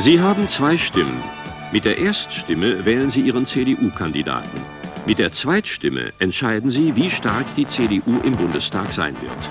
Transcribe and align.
Sie 0.00 0.20
haben 0.20 0.46
zwei 0.46 0.78
Stimmen. 0.78 1.20
Mit 1.72 1.84
der 1.84 1.98
Erststimme 1.98 2.84
wählen 2.84 3.10
Sie 3.10 3.22
Ihren 3.22 3.48
CDU-Kandidaten. 3.48 4.60
Mit 5.06 5.18
der 5.18 5.32
Zweitstimme 5.32 6.12
entscheiden 6.20 6.70
Sie, 6.70 6.94
wie 6.94 7.10
stark 7.10 7.44
die 7.56 7.66
CDU 7.66 8.20
im 8.20 8.36
Bundestag 8.36 8.92
sein 8.92 9.16
wird. 9.20 9.50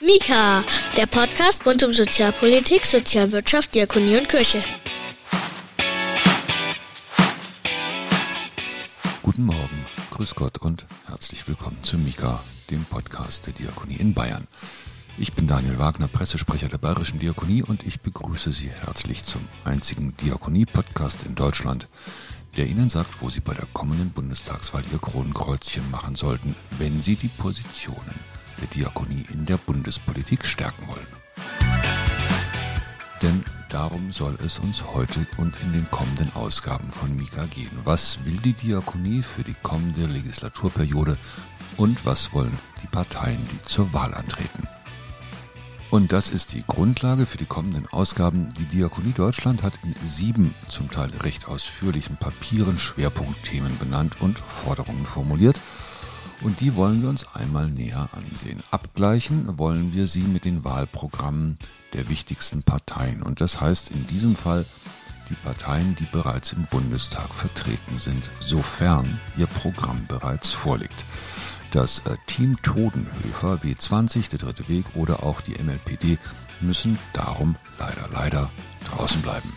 Mika, 0.00 0.64
der 0.96 1.04
Podcast 1.04 1.66
rund 1.66 1.84
um 1.84 1.92
Sozialpolitik, 1.92 2.86
Sozialwirtschaft, 2.86 3.74
Diakonie 3.74 4.16
und 4.16 4.30
Kirche. 4.30 4.62
Guten 9.22 9.44
Morgen, 9.44 9.86
grüß 10.10 10.34
Gott 10.34 10.56
und 10.56 10.86
herzlich 11.06 11.46
willkommen 11.46 11.78
zu 11.82 11.98
Mika, 11.98 12.42
dem 12.70 12.82
Podcast 12.86 13.46
der 13.46 13.52
Diakonie 13.52 13.96
in 13.96 14.14
Bayern. 14.14 14.48
Ich 15.16 15.32
bin 15.32 15.46
Daniel 15.46 15.78
Wagner, 15.78 16.08
Pressesprecher 16.08 16.68
der 16.68 16.78
Bayerischen 16.78 17.20
Diakonie 17.20 17.62
und 17.62 17.86
ich 17.86 18.00
begrüße 18.00 18.50
Sie 18.50 18.70
herzlich 18.70 19.22
zum 19.22 19.42
einzigen 19.64 20.16
Diakonie-Podcast 20.16 21.22
in 21.24 21.36
Deutschland, 21.36 21.86
der 22.56 22.66
Ihnen 22.66 22.90
sagt, 22.90 23.22
wo 23.22 23.30
Sie 23.30 23.38
bei 23.38 23.54
der 23.54 23.66
kommenden 23.72 24.10
Bundestagswahl 24.10 24.82
Ihr 24.92 24.98
Kronenkreuzchen 24.98 25.88
machen 25.92 26.16
sollten, 26.16 26.56
wenn 26.78 27.00
Sie 27.00 27.14
die 27.14 27.28
Positionen 27.28 28.14
der 28.60 28.66
Diakonie 28.66 29.24
in 29.32 29.46
der 29.46 29.56
Bundespolitik 29.56 30.44
stärken 30.44 30.88
wollen. 30.88 31.06
Denn 33.22 33.44
darum 33.68 34.10
soll 34.10 34.36
es 34.44 34.58
uns 34.58 34.84
heute 34.84 35.24
und 35.36 35.54
in 35.62 35.74
den 35.74 35.88
kommenden 35.92 36.32
Ausgaben 36.34 36.90
von 36.90 37.14
Mika 37.14 37.46
gehen. 37.46 37.70
Was 37.84 38.18
will 38.24 38.38
die 38.38 38.54
Diakonie 38.54 39.22
für 39.22 39.44
die 39.44 39.54
kommende 39.62 40.06
Legislaturperiode 40.06 41.16
und 41.76 42.04
was 42.04 42.32
wollen 42.32 42.58
die 42.82 42.88
Parteien, 42.88 43.46
die 43.52 43.62
zur 43.62 43.92
Wahl 43.92 44.12
antreten? 44.12 44.68
Und 45.94 46.12
das 46.12 46.28
ist 46.28 46.54
die 46.54 46.64
Grundlage 46.66 47.24
für 47.24 47.38
die 47.38 47.46
kommenden 47.46 47.86
Ausgaben. 47.86 48.48
Die 48.58 48.64
Diakonie 48.64 49.12
Deutschland 49.12 49.62
hat 49.62 49.74
in 49.84 49.94
sieben, 50.04 50.52
zum 50.68 50.90
Teil 50.90 51.08
recht 51.20 51.46
ausführlichen 51.46 52.16
Papieren 52.16 52.78
Schwerpunktthemen 52.78 53.78
benannt 53.78 54.20
und 54.20 54.40
Forderungen 54.40 55.06
formuliert. 55.06 55.60
Und 56.40 56.58
die 56.58 56.74
wollen 56.74 57.00
wir 57.00 57.08
uns 57.08 57.32
einmal 57.32 57.68
näher 57.68 58.08
ansehen. 58.10 58.60
Abgleichen 58.72 59.56
wollen 59.56 59.94
wir 59.94 60.08
sie 60.08 60.24
mit 60.24 60.44
den 60.44 60.64
Wahlprogrammen 60.64 61.58
der 61.92 62.08
wichtigsten 62.08 62.64
Parteien. 62.64 63.22
Und 63.22 63.40
das 63.40 63.60
heißt 63.60 63.92
in 63.92 64.04
diesem 64.08 64.34
Fall 64.34 64.66
die 65.30 65.34
Parteien, 65.34 65.94
die 65.94 66.08
bereits 66.10 66.54
im 66.54 66.66
Bundestag 66.72 67.32
vertreten 67.32 67.98
sind, 67.98 68.28
sofern 68.40 69.20
ihr 69.36 69.46
Programm 69.46 70.04
bereits 70.08 70.50
vorliegt. 70.50 71.06
Das 71.74 71.98
äh, 72.06 72.16
Team 72.26 72.56
Todenhöfer, 72.62 73.58
W20, 73.64 74.30
der 74.30 74.38
Dritte 74.38 74.68
Weg 74.68 74.84
oder 74.94 75.24
auch 75.24 75.40
die 75.40 75.60
MLPD 75.60 76.18
müssen 76.60 77.00
darum 77.14 77.56
leider, 77.80 78.08
leider 78.12 78.50
draußen 78.88 79.20
bleiben. 79.22 79.52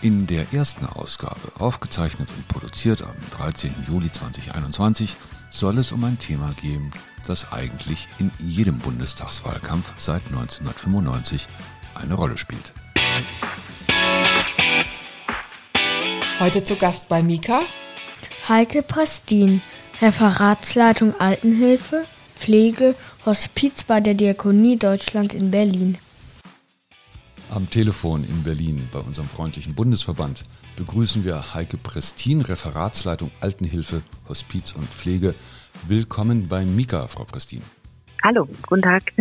In 0.00 0.28
der 0.28 0.52
ersten 0.52 0.86
Ausgabe, 0.86 1.40
aufgezeichnet 1.58 2.30
und 2.36 2.46
produziert 2.46 3.02
am 3.02 3.16
13. 3.36 3.74
Juli 3.88 4.12
2021, 4.12 5.16
soll 5.50 5.78
es 5.78 5.90
um 5.90 6.04
ein 6.04 6.20
Thema 6.20 6.52
gehen, 6.52 6.92
das 7.26 7.50
eigentlich 7.50 8.06
in 8.20 8.30
jedem 8.38 8.78
Bundestagswahlkampf 8.78 9.92
seit 9.96 10.24
1995 10.28 11.48
eine 11.96 12.14
Rolle 12.14 12.38
spielt. 12.38 12.72
Heute 16.38 16.62
zu 16.62 16.76
Gast 16.76 17.08
bei 17.08 17.24
Mika 17.24 17.62
Heike 18.48 18.82
Prestin, 18.82 19.62
Referatsleitung 20.00 21.12
Altenhilfe, 21.20 22.06
Pflege, 22.32 22.94
Hospiz 23.26 23.84
bei 23.84 24.00
der 24.00 24.14
Diakonie 24.14 24.78
Deutschland 24.78 25.34
in 25.34 25.50
Berlin. 25.50 25.98
Am 27.50 27.68
Telefon 27.68 28.24
in 28.24 28.42
Berlin 28.42 28.88
bei 28.92 29.00
unserem 29.00 29.28
freundlichen 29.28 29.74
Bundesverband 29.74 30.46
begrüßen 30.76 31.22
wir 31.24 31.52
Heike 31.52 31.76
Prestin, 31.76 32.40
Referatsleitung 32.40 33.30
Altenhilfe, 33.40 34.00
Hospiz 34.26 34.72
und 34.72 34.88
Pflege. 34.88 35.34
Willkommen 35.86 36.48
bei 36.48 36.64
Mika, 36.64 37.06
Frau 37.06 37.24
Prestin. 37.24 37.60
Hallo, 38.24 38.48
guten 38.66 38.82
Tag. 38.82 39.12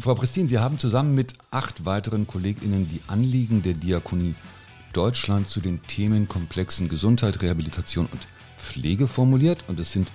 Frau 0.00 0.14
Prestin, 0.14 0.48
Sie 0.48 0.58
haben 0.58 0.78
zusammen 0.78 1.14
mit 1.14 1.34
acht 1.50 1.84
weiteren 1.84 2.26
KollegInnen 2.26 2.88
die 2.88 3.02
Anliegen 3.06 3.62
der 3.62 3.74
Diakonie 3.74 4.34
Deutschland 4.94 5.48
zu 5.48 5.60
den 5.60 5.82
Themenkomplexen 5.82 6.88
Gesundheit, 6.88 7.42
Rehabilitation 7.42 8.06
und 8.10 8.20
Pflege 8.56 9.08
formuliert 9.08 9.64
und 9.68 9.78
es 9.78 9.92
sind 9.92 10.08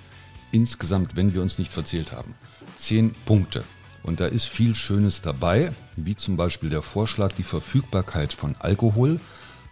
insgesamt, 0.52 1.16
wenn 1.16 1.34
wir 1.34 1.42
uns 1.42 1.58
nicht 1.58 1.72
verzählt 1.72 2.12
haben, 2.12 2.34
zehn 2.76 3.14
Punkte. 3.24 3.64
Und 4.02 4.20
da 4.20 4.26
ist 4.26 4.46
viel 4.46 4.74
Schönes 4.74 5.20
dabei, 5.20 5.72
wie 5.96 6.16
zum 6.16 6.36
Beispiel 6.36 6.70
der 6.70 6.82
Vorschlag, 6.82 7.32
die 7.34 7.42
Verfügbarkeit 7.42 8.32
von 8.32 8.56
Alkohol 8.58 9.20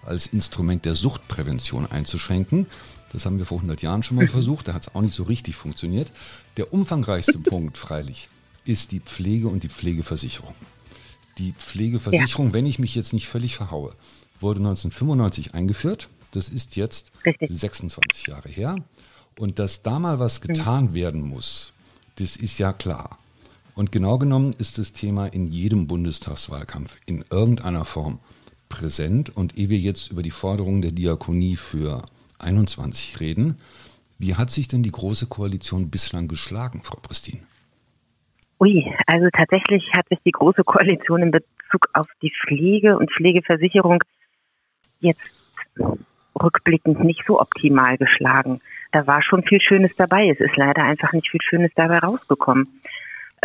als 0.04 0.26
Instrument 0.26 0.84
der 0.84 0.94
Suchtprävention 0.94 1.86
einzuschränken. 1.86 2.66
Das 3.12 3.26
haben 3.26 3.38
wir 3.38 3.47
vor 3.47 3.59
100 3.59 3.82
Jahren 3.82 4.03
schon 4.03 4.16
mal 4.16 4.28
versucht, 4.28 4.69
da 4.69 4.75
hat 4.75 4.82
es 4.82 4.94
auch 4.94 5.00
nicht 5.00 5.15
so 5.15 5.25
richtig 5.25 5.56
funktioniert. 5.56 6.12
Der 6.56 6.72
umfangreichste 6.72 7.38
Punkt, 7.38 7.78
freilich, 7.78 8.28
ist 8.65 8.92
die 8.92 9.00
Pflege 9.00 9.48
und 9.48 9.62
die 9.62 9.69
Pflegeversicherung. 9.69 10.54
Die 11.38 11.53
Pflegeversicherung, 11.53 12.48
ja. 12.48 12.53
wenn 12.54 12.66
ich 12.66 12.78
mich 12.78 12.94
jetzt 12.94 13.12
nicht 13.12 13.28
völlig 13.28 13.56
verhaue, 13.56 13.92
wurde 14.41 14.60
1995 14.60 15.54
eingeführt. 15.54 16.09
Das 16.31 16.48
ist 16.48 16.76
jetzt 16.76 17.12
Richtig. 17.25 17.50
26 17.50 18.26
Jahre 18.26 18.48
her. 18.48 18.76
Und 19.38 19.58
dass 19.58 19.82
da 19.82 19.98
mal 19.98 20.19
was 20.19 20.41
getan 20.41 20.94
werden 20.94 21.22
muss, 21.22 21.72
das 22.19 22.36
ist 22.36 22.58
ja 22.58 22.72
klar. 22.72 23.19
Und 23.74 23.92
genau 23.92 24.16
genommen 24.16 24.54
ist 24.58 24.78
das 24.78 24.94
Thema 24.94 25.26
in 25.26 25.47
jedem 25.47 25.86
Bundestagswahlkampf 25.86 26.97
in 27.04 27.24
irgendeiner 27.30 27.84
Form 27.84 28.20
präsent. 28.70 29.36
Und 29.36 29.58
ehe 29.58 29.69
wir 29.69 29.78
jetzt 29.78 30.10
über 30.10 30.22
die 30.22 30.30
Forderungen 30.30 30.80
der 30.80 30.92
Diakonie 30.92 31.56
für 31.56 32.02
21 32.38 33.20
reden, 33.20 33.58
wie 34.19 34.34
hat 34.34 34.50
sich 34.50 34.69
denn 34.69 34.82
die 34.82 34.91
Große 34.91 35.26
Koalition 35.26 35.91
bislang 35.91 36.26
geschlagen, 36.26 36.82
Frau 36.82 36.98
Pristin? 37.00 37.41
Ui, 38.58 38.91
also 39.06 39.28
tatsächlich 39.30 39.84
hat 39.92 40.08
sich 40.08 40.18
die 40.24 40.32
Große 40.32 40.64
Koalition 40.64 41.22
in 41.22 41.30
Bezug 41.30 41.91
auf 41.92 42.06
die 42.22 42.32
Pflege 42.42 42.97
und 42.97 43.10
Pflegeversicherung 43.12 44.03
jetzt 45.00 45.20
rückblickend 46.41 47.02
nicht 47.02 47.22
so 47.26 47.41
optimal 47.41 47.97
geschlagen. 47.97 48.60
Da 48.92 49.06
war 49.06 49.22
schon 49.22 49.42
viel 49.42 49.60
Schönes 49.60 49.97
dabei. 49.97 50.28
Es 50.28 50.41
ist 50.41 50.56
leider 50.56 50.82
einfach 50.84 51.12
nicht 51.12 51.30
viel 51.30 51.42
Schönes 51.42 51.70
dabei 51.74 51.98
rausgekommen. 51.98 52.80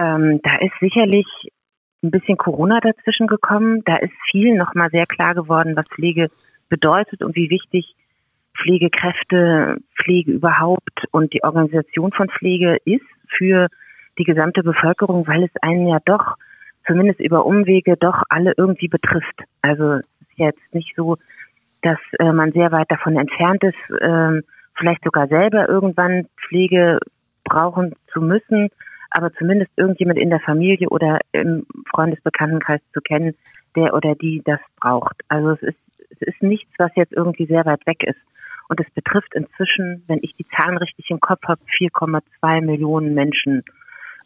Ähm, 0.02 0.40
da 0.44 0.58
ist 0.58 0.74
sicherlich 0.80 1.28
ein 2.04 2.12
bisschen 2.12 2.38
Corona 2.38 2.80
dazwischen 2.80 3.28
gekommen. 3.28 3.84
Da 3.86 3.98
ist 3.98 4.14
viel 4.30 4.56
nochmal 4.56 4.90
sehr 4.90 5.06
klar 5.06 5.36
geworden, 5.36 5.76
was 5.76 5.88
Pflege 5.88 6.30
bedeutet 6.70 7.22
und 7.22 7.36
wie 7.36 7.50
wichtig 7.50 7.96
Pflegekräfte, 8.58 9.78
Pflege 9.96 10.32
überhaupt 10.32 11.06
und 11.12 11.34
die 11.34 11.44
Organisation 11.44 12.12
von 12.12 12.30
Pflege 12.30 12.78
ist 12.86 13.06
für 13.38 13.68
die 14.18 14.24
gesamte 14.24 14.64
Bevölkerung, 14.64 15.28
weil 15.28 15.44
es 15.44 15.52
einen 15.62 15.88
ja 15.88 16.00
doch 16.06 16.36
zumindest 16.86 17.20
über 17.20 17.46
Umwege 17.46 17.96
doch 17.98 18.24
alle 18.30 18.54
irgendwie 18.58 18.88
betrifft. 18.88 19.44
Also 19.62 19.94
es 19.94 20.06
ist 20.22 20.38
jetzt 20.38 20.76
nicht 20.76 20.94
so, 20.96 21.18
dass 21.82 22.00
äh, 22.20 22.32
man 22.32 22.52
sehr 22.52 22.72
weit 22.72 22.92
davon 22.92 23.18
entfernt 23.18 23.64
ist, 23.64 23.92
äh, 24.02 24.42
vielleicht 24.76 25.04
sogar 25.04 25.28
selber 25.28 25.68
irgendwann 25.68 26.28
Pflege 26.48 27.00
brauchen 27.44 27.96
zu 28.14 28.22
müssen, 28.22 28.70
aber 29.10 29.34
zumindest 29.34 29.72
irgendjemand 29.76 30.20
in 30.20 30.30
der 30.30 30.40
Familie 30.40 30.90
oder 30.90 31.20
im 31.32 31.66
Freundesbekanntenkreis 31.90 32.82
zu 32.94 33.02
kennen, 33.02 33.36
der 33.76 33.94
oder 33.94 34.16
die 34.16 34.42
das 34.46 34.60
braucht. 34.80 35.16
Also 35.28 35.52
es 35.52 35.62
ist, 35.62 35.78
es 36.12 36.22
ist 36.22 36.42
nichts, 36.42 36.72
was 36.78 36.92
jetzt 36.96 37.14
irgendwie 37.14 37.46
sehr 37.46 37.66
weit 37.66 37.86
weg 37.86 38.04
ist. 38.04 38.20
Und 38.70 38.80
es 38.80 38.90
betrifft 38.92 39.34
inzwischen, 39.34 40.04
wenn 40.08 40.20
ich 40.22 40.34
die 40.36 40.48
Zahlen 40.48 40.78
richtig 40.78 41.10
im 41.10 41.20
Kopf 41.20 41.44
habe, 41.44 41.60
4,2 41.78 42.62
Millionen 42.62 43.14
Menschen, 43.14 43.64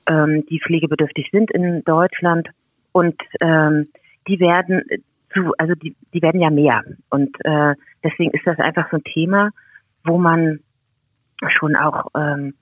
ähm, 0.07 0.45
die 0.45 0.59
pflegebedürftig 0.59 1.29
sind 1.31 1.49
in 1.49 1.83
Deutschland. 1.83 2.49
Und 2.91 3.19
ähm, 3.41 3.87
die 4.27 4.39
werden 4.39 4.83
zu, 5.35 5.53
also 5.57 5.75
die, 5.75 5.95
die 6.13 6.21
werden 6.21 6.41
ja 6.41 6.49
mehr. 6.49 6.83
Und 7.09 7.35
äh, 7.45 7.75
deswegen 8.03 8.31
ist 8.31 8.47
das 8.47 8.57
einfach 8.59 8.89
so 8.89 8.97
ein 8.97 9.03
Thema, 9.03 9.51
wo 10.03 10.17
man 10.17 10.59
schon 11.59 11.75
auch 11.75 12.07
ähm, 12.15 12.53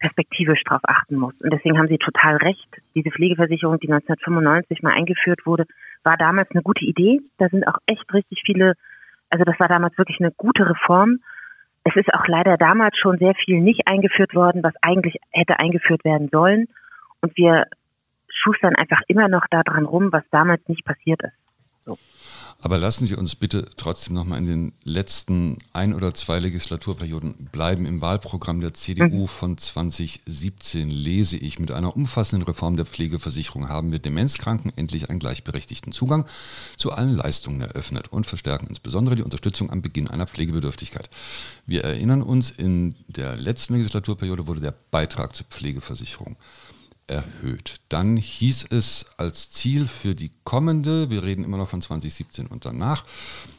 perspektivisch 0.00 0.62
drauf 0.64 0.80
achten 0.84 1.16
muss. 1.16 1.34
Und 1.42 1.52
deswegen 1.52 1.78
haben 1.78 1.88
Sie 1.88 1.98
total 1.98 2.36
recht. 2.36 2.68
Diese 2.94 3.10
Pflegeversicherung, 3.10 3.78
die 3.78 3.90
1995 3.90 4.82
mal 4.82 4.92
eingeführt 4.92 5.46
wurde, 5.46 5.64
war 6.02 6.16
damals 6.16 6.50
eine 6.50 6.62
gute 6.62 6.84
Idee. 6.84 7.20
Da 7.38 7.48
sind 7.48 7.66
auch 7.66 7.78
echt 7.86 8.12
richtig 8.12 8.42
viele, 8.44 8.74
also 9.30 9.44
das 9.44 9.58
war 9.58 9.68
damals 9.68 9.96
wirklich 9.96 10.20
eine 10.20 10.32
gute 10.32 10.68
Reform. 10.68 11.20
Es 11.84 11.94
ist 11.96 12.12
auch 12.12 12.26
leider 12.26 12.56
damals 12.56 12.98
schon 12.98 13.18
sehr 13.18 13.34
viel 13.34 13.60
nicht 13.60 13.88
eingeführt 13.88 14.34
worden, 14.34 14.62
was 14.62 14.74
eigentlich 14.82 15.16
hätte 15.30 15.58
eingeführt 15.58 16.04
werden 16.04 16.28
sollen. 16.30 16.66
Und 17.22 17.36
wir 17.36 17.66
schustern 18.28 18.74
einfach 18.76 19.00
immer 19.08 19.28
noch 19.28 19.46
daran 19.50 19.86
rum, 19.86 20.12
was 20.12 20.24
damals 20.30 20.66
nicht 20.68 20.84
passiert 20.84 21.22
ist. 21.22 21.45
Aber 22.60 22.78
lassen 22.78 23.06
Sie 23.06 23.14
uns 23.14 23.34
bitte 23.34 23.68
trotzdem 23.76 24.14
nochmal 24.14 24.38
in 24.38 24.46
den 24.46 24.72
letzten 24.82 25.58
ein 25.72 25.94
oder 25.94 26.14
zwei 26.14 26.38
Legislaturperioden 26.40 27.48
bleiben. 27.52 27.84
Im 27.84 28.00
Wahlprogramm 28.00 28.60
der 28.60 28.72
CDU 28.72 29.22
mhm. 29.22 29.28
von 29.28 29.58
2017 29.58 30.90
lese 30.90 31.36
ich, 31.36 31.58
mit 31.58 31.70
einer 31.70 31.94
umfassenden 31.94 32.46
Reform 32.46 32.76
der 32.76 32.86
Pflegeversicherung 32.86 33.68
haben 33.68 33.92
wir 33.92 33.98
Demenzkranken 33.98 34.72
endlich 34.74 35.10
einen 35.10 35.18
gleichberechtigten 35.18 35.92
Zugang 35.92 36.24
zu 36.76 36.92
allen 36.92 37.14
Leistungen 37.14 37.60
eröffnet 37.60 38.08
und 38.08 38.26
verstärken 38.26 38.68
insbesondere 38.68 39.16
die 39.16 39.22
Unterstützung 39.22 39.70
am 39.70 39.82
Beginn 39.82 40.08
einer 40.08 40.26
Pflegebedürftigkeit. 40.26 41.10
Wir 41.66 41.84
erinnern 41.84 42.22
uns, 42.22 42.50
in 42.50 42.94
der 43.06 43.36
letzten 43.36 43.74
Legislaturperiode 43.74 44.46
wurde 44.46 44.60
der 44.60 44.74
Beitrag 44.90 45.36
zur 45.36 45.46
Pflegeversicherung 45.46 46.36
erhöht. 47.06 47.76
Dann 47.88 48.16
hieß 48.16 48.68
es 48.70 49.14
als 49.18 49.50
Ziel 49.50 49.86
für 49.86 50.14
die 50.14 50.30
kommende, 50.44 51.10
wir 51.10 51.22
reden 51.22 51.44
immer 51.44 51.56
noch 51.56 51.68
von 51.68 51.80
2017 51.80 52.46
und 52.46 52.64
danach, 52.64 53.04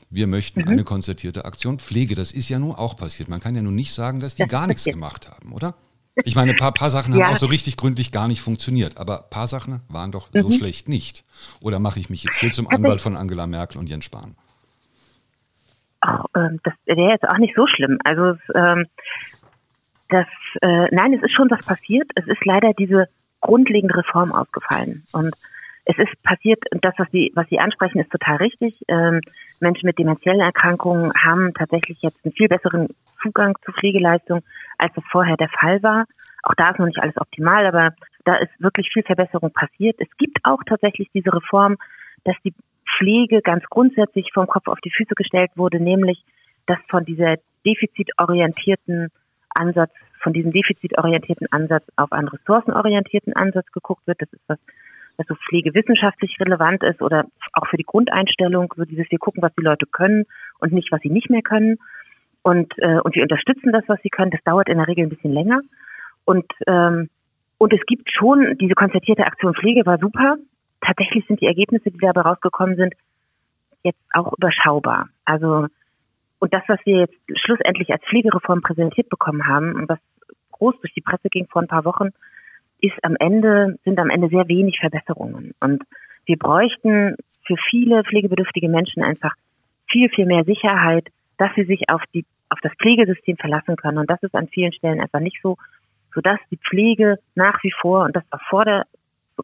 wir 0.10 0.28
möchten 0.28 0.62
mhm. 0.62 0.70
eine 0.70 0.84
konzertierte 0.84 1.46
Aktion 1.46 1.80
Pflege. 1.80 2.16
Das 2.16 2.32
ist 2.32 2.50
ja 2.50 2.60
nun 2.60 2.76
auch 2.76 2.96
passiert. 2.96 3.30
Man 3.30 3.40
kann 3.40 3.56
ja 3.56 3.62
nun 3.62 3.76
nicht 3.76 3.94
sagen, 3.94 4.20
dass 4.20 4.36
die 4.36 4.44
das 4.44 4.52
gar 4.52 4.68
nichts 4.68 4.86
gemacht 4.86 5.30
haben, 5.30 5.52
oder? 5.52 5.76
Ich 6.24 6.36
meine, 6.36 6.52
ein 6.52 6.58
paar, 6.58 6.72
paar 6.72 6.90
Sachen 6.90 7.14
ja. 7.18 7.26
haben 7.26 7.34
auch 7.34 7.38
so 7.38 7.46
richtig 7.46 7.78
gründlich 7.78 8.12
gar 8.12 8.28
nicht 8.28 8.42
funktioniert, 8.42 8.98
aber 8.98 9.24
ein 9.26 9.30
paar 9.30 9.48
Sachen 9.48 9.82
waren 9.90 10.12
doch 10.12 10.34
mhm. 10.34 10.42
so 10.42 10.52
schlecht 10.52 10.90
nicht. 10.90 11.26
Oder 11.62 11.80
mache 11.80 12.00
ich 12.00 12.10
mich 12.10 12.24
jetzt 12.24 12.38
hier 12.38 12.52
zum 12.52 12.68
Anwalt 12.68 13.02
von 13.02 13.18
Angela 13.18 13.48
Merkel 13.48 13.78
und 13.80 13.90
Jens 13.90 14.06
Spahn? 14.06 14.36
Ähm, 16.36 16.60
das 16.64 16.74
wäre 16.86 17.12
jetzt 17.12 17.28
auch 17.28 17.38
nicht 17.38 17.56
so 17.56 17.68
schlimm. 17.68 17.98
Also 18.04 18.38
ähm, 18.56 18.86
das, 20.10 20.28
äh, 20.62 20.88
nein, 20.92 21.14
es 21.14 21.24
ist 21.24 21.34
schon 21.36 21.50
was 21.50 21.66
passiert. 21.66 22.10
Es 22.16 22.26
ist 22.28 22.44
leider 22.46 22.74
diese 22.74 23.08
grundlegende 23.42 23.98
Reform 23.98 24.32
ausgefallen. 24.32 25.04
Und 25.14 25.34
es 25.86 25.98
ist 25.98 26.22
passiert, 26.24 26.60
und 26.72 26.84
das, 26.84 26.94
was 26.98 27.08
Sie, 27.12 27.32
was 27.34 27.48
Sie 27.50 27.60
ansprechen, 27.60 28.00
ist 28.00 28.12
total 28.12 28.38
richtig. 28.38 28.84
Ähm, 28.90 29.22
Menschen 29.62 29.86
mit 29.86 29.98
demenziellen 29.98 30.42
Erkrankungen 30.42 31.14
haben 31.14 31.54
tatsächlich 31.54 32.02
jetzt 32.02 32.20
einen 32.26 32.34
viel 32.34 32.50
besseren 32.50 32.90
Zugang 33.22 33.56
zu 33.64 33.72
Pflegeleistung, 33.72 34.42
als 34.78 34.92
es 34.98 35.04
vorher 35.10 35.38
der 35.38 35.50
Fall 35.50 35.82
war. 35.84 36.06
Auch 36.44 36.56
da 36.56 36.72
ist 36.72 36.80
noch 36.80 36.88
nicht 36.88 37.00
alles 37.00 37.16
optimal, 37.18 37.66
aber 37.66 37.94
da 38.26 38.36
ist 38.36 38.52
wirklich 38.60 38.90
viel 38.92 39.04
Verbesserung 39.04 39.52
passiert. 39.52 39.96
Es 40.00 40.10
gibt 40.18 40.40
auch 40.44 40.62
tatsächlich 40.66 41.10
diese 41.14 41.34
Reform, 41.34 41.78
dass 42.26 42.36
die 42.44 42.54
Pflege 42.98 43.42
ganz 43.42 43.64
grundsätzlich 43.70 44.32
vom 44.34 44.48
Kopf 44.48 44.68
auf 44.68 44.80
die 44.82 44.92
Füße 44.92 45.16
gestellt 45.16 45.52
wurde, 45.56 45.80
nämlich 45.80 46.24
dass 46.66 46.80
von 46.90 47.06
dieser 47.06 47.36
defizitorientierten 47.66 49.10
Ansatz 49.56 49.92
von 50.22 50.34
diesem 50.34 50.52
defizitorientierten 50.52 51.48
Ansatz 51.52 51.84
auf 51.96 52.12
einen 52.12 52.28
ressourcenorientierten 52.28 53.34
Ansatz 53.34 53.72
geguckt 53.72 54.06
wird. 54.08 54.22
Das 54.22 54.32
ist 54.34 54.44
was, 54.48 54.60
was 55.18 55.28
so 55.28 55.36
pflegewissenschaftlich 55.36 56.38
relevant 56.40 56.84
ist 56.84 57.02
oder 57.02 57.26
auch 57.54 57.68
für 57.68 57.78
die 57.78 57.84
Grundeinstellung, 57.84 58.74
so 58.76 58.86
dieses 58.86 59.10
wir 59.10 59.20
gucken, 59.20 59.42
was 59.42 59.54
die 59.56 59.64
Leute 59.64 59.86
können 59.86 60.26
und 60.60 60.74
nicht, 60.74 60.92
was 60.92 61.02
sie 61.02 61.10
nicht 61.10 61.30
mehr 61.30 61.42
können. 61.42 61.78
Und, 62.42 62.74
äh, 62.78 63.00
und 63.00 63.16
wir 63.16 63.24
unterstützen 63.24 63.72
das, 63.72 63.84
was 63.88 64.00
sie 64.04 64.10
können. 64.10 64.32
Das 64.32 64.44
dauert 64.44 64.70
in 64.70 64.78
der 64.78 64.88
Regel 64.88 65.06
ein 65.06 65.10
bisschen 65.10 65.34
länger. 65.34 65.62
Und, 66.26 66.46
ähm, 66.68 67.10
und 67.58 67.74
es 67.74 67.82
gibt 67.88 68.12
schon, 68.12 68.58
diese 68.58 68.76
konzertierte 68.76 69.26
Aktion 69.26 69.54
Pflege 69.54 69.86
war 69.86 69.98
super. 69.98 70.38
Tatsächlich 70.82 71.26
sind 71.26 71.42
die 71.42 71.48
Ergebnisse, 71.48 71.92
die 71.92 71.98
dabei 71.98 72.22
rausgekommen 72.22 72.76
sind, 72.76 72.94
jetzt 73.84 74.00
auch 74.14 74.34
überschaubar. 74.34 75.10
Also 75.26 75.68
und 76.40 76.54
das, 76.54 76.64
was 76.68 76.80
wir 76.86 77.00
jetzt 77.00 77.16
schlussendlich 77.36 77.92
als 77.92 78.04
Pflegereform 78.04 78.62
präsentiert 78.62 79.10
bekommen 79.10 79.48
haben 79.48 79.76
und 79.76 79.90
was 79.90 80.00
groß 80.52 80.76
durch 80.82 80.94
die 80.94 81.02
Presse 81.02 81.30
ging 81.30 81.48
vor 81.48 81.62
ein 81.62 81.68
paar 81.68 81.86
Wochen, 81.86 82.10
ist 82.80 82.98
am 83.04 83.16
Ende, 83.20 83.78
sind 83.84 84.00
am 84.00 84.10
Ende 84.10 84.30
sehr 84.30 84.48
wenig 84.48 84.78
Verbesserungen. 84.80 85.54
Und 85.60 85.84
wir 86.26 86.38
bräuchten 86.38 87.16
für 87.46 87.56
viele 87.70 88.04
pflegebedürftige 88.04 88.70
Menschen 88.70 89.04
einfach 89.04 89.34
viel, 89.90 90.10
viel 90.10 90.26
mehr 90.26 90.44
Sicherheit, 90.44 91.08
dass 91.38 91.50
sie 91.56 91.64
sich 91.64 91.90
auf 91.90 92.02
die, 92.14 92.26
auf 92.50 92.60
das 92.62 92.74
Pflegesystem 92.80 93.38
verlassen 93.38 93.76
können. 93.78 93.98
Und 93.98 94.10
das 94.10 94.22
ist 94.22 94.36
an 94.36 94.48
vielen 94.50 94.74
Stellen 94.74 95.00
einfach 95.00 95.20
nicht 95.20 95.40
so, 95.42 95.58
sodass 96.14 96.40
die 96.52 96.58
Pflege 96.58 97.18
nach 97.36 97.64
wie 97.64 97.74
vor, 97.80 98.06
und 98.06 98.16
das 98.16 98.24
war 98.30 98.42
vor 98.50 98.66
der 98.66 98.86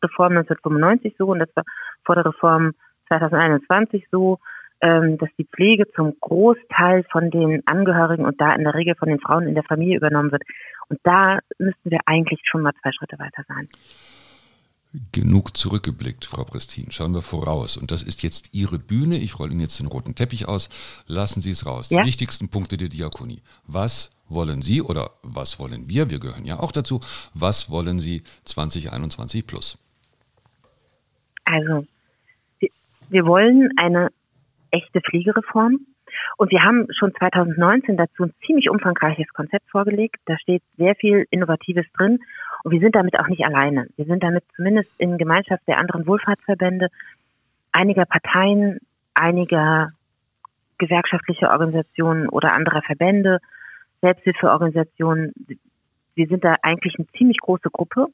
Reform 0.04 0.38
1995 0.38 1.16
so, 1.18 1.28
und 1.28 1.40
das 1.40 1.50
war 1.56 1.64
vor 2.04 2.16
der 2.16 2.26
Reform 2.26 2.74
2021 3.08 4.08
so, 4.12 4.40
dass 4.84 5.30
die 5.38 5.46
Pflege 5.46 5.86
zum 5.96 6.14
Großteil 6.20 7.06
von 7.10 7.32
den 7.32 7.66
Angehörigen 7.66 8.26
und 8.26 8.40
da 8.42 8.54
in 8.54 8.66
der 8.66 8.74
Regel 8.74 8.96
von 8.96 9.08
den 9.08 9.20
Frauen 9.20 9.48
in 9.48 9.56
der 9.56 9.64
Familie 9.64 9.96
übernommen 9.96 10.32
wird. 10.32 10.44
Und 10.90 11.00
da 11.04 11.40
müssten 11.58 11.90
wir 11.90 12.00
eigentlich 12.06 12.42
schon 12.44 12.62
mal 12.62 12.74
zwei 12.82 12.92
Schritte 12.92 13.18
weiter 13.18 13.44
sein. 13.48 13.70
Genug 15.14 15.56
zurückgeblickt, 15.56 16.26
Frau 16.26 16.44
Prestin. 16.44 16.92
Schauen 16.92 17.14
wir 17.14 17.22
voraus. 17.22 17.78
Und 17.78 17.92
das 17.92 18.04
ist 18.04 18.24
jetzt 18.24 18.54
Ihre 18.54 18.78
Bühne. 18.78 19.18
Ich 19.18 19.40
rolle 19.40 19.52
Ihnen 19.52 19.62
jetzt 19.62 19.80
den 19.80 19.88
roten 19.88 20.16
Teppich 20.16 20.50
aus. 20.50 20.70
Lassen 21.08 21.40
Sie 21.40 21.52
es 21.52 21.66
raus. 21.66 21.90
Ja? 21.90 22.02
Die 22.02 22.08
wichtigsten 22.08 22.50
Punkte 22.50 22.76
der 22.76 22.90
Diakonie. 22.90 23.42
Was 23.66 24.14
wollen 24.28 24.62
Sie 24.62 24.82
oder 24.82 25.12
was 25.24 25.60
wollen 25.60 25.88
wir? 25.88 26.10
Wir 26.10 26.20
gehören 26.20 26.46
ja 26.46 26.60
auch 26.60 26.74
dazu. 26.74 27.00
Was 27.34 27.72
wollen 27.72 28.00
Sie 28.00 28.22
2021 28.44 29.48
plus? 29.48 29.78
Also, 31.46 31.88
wir, 32.60 32.70
wir 33.10 33.26
wollen 33.26 33.70
eine 33.78 34.12
echte 34.74 35.02
Pflegereform. 35.02 35.86
Und 36.38 36.52
wir 36.52 36.64
haben 36.64 36.88
schon 36.92 37.14
2019 37.16 37.98
dazu 37.98 38.24
ein 38.24 38.34
ziemlich 38.46 38.70
umfangreiches 38.70 39.28
Konzept 39.34 39.70
vorgelegt. 39.70 40.18
Da 40.26 40.38
steht 40.38 40.64
sehr 40.78 40.96
viel 40.96 41.26
Innovatives 41.30 41.86
drin. 41.98 42.20
Und 42.64 42.72
wir 42.72 42.80
sind 42.80 42.96
damit 42.96 43.20
auch 43.20 43.28
nicht 43.28 43.46
alleine. 43.46 43.88
Wir 43.96 44.06
sind 44.06 44.24
damit 44.24 44.44
zumindest 44.56 44.90
in 44.98 45.18
Gemeinschaft 45.18 45.64
der 45.68 45.78
anderen 45.78 46.08
Wohlfahrtsverbände, 46.08 46.88
einiger 47.72 48.06
Parteien, 48.06 48.80
einiger 49.14 49.90
gewerkschaftlicher 50.78 51.52
Organisationen 51.52 52.30
oder 52.30 52.56
anderer 52.56 52.82
Verbände, 52.82 53.40
Selbsthilfeorganisationen. 54.02 55.34
Wir 56.16 56.28
sind 56.28 56.44
da 56.44 56.56
eigentlich 56.62 56.96
eine 56.98 57.08
ziemlich 57.18 57.38
große 57.40 57.70
Gruppe, 57.72 58.08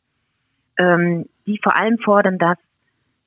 ähm, 0.78 1.26
die 1.46 1.60
vor 1.62 1.78
allem 1.78 1.98
fordern, 2.00 2.38
dass 2.38 2.58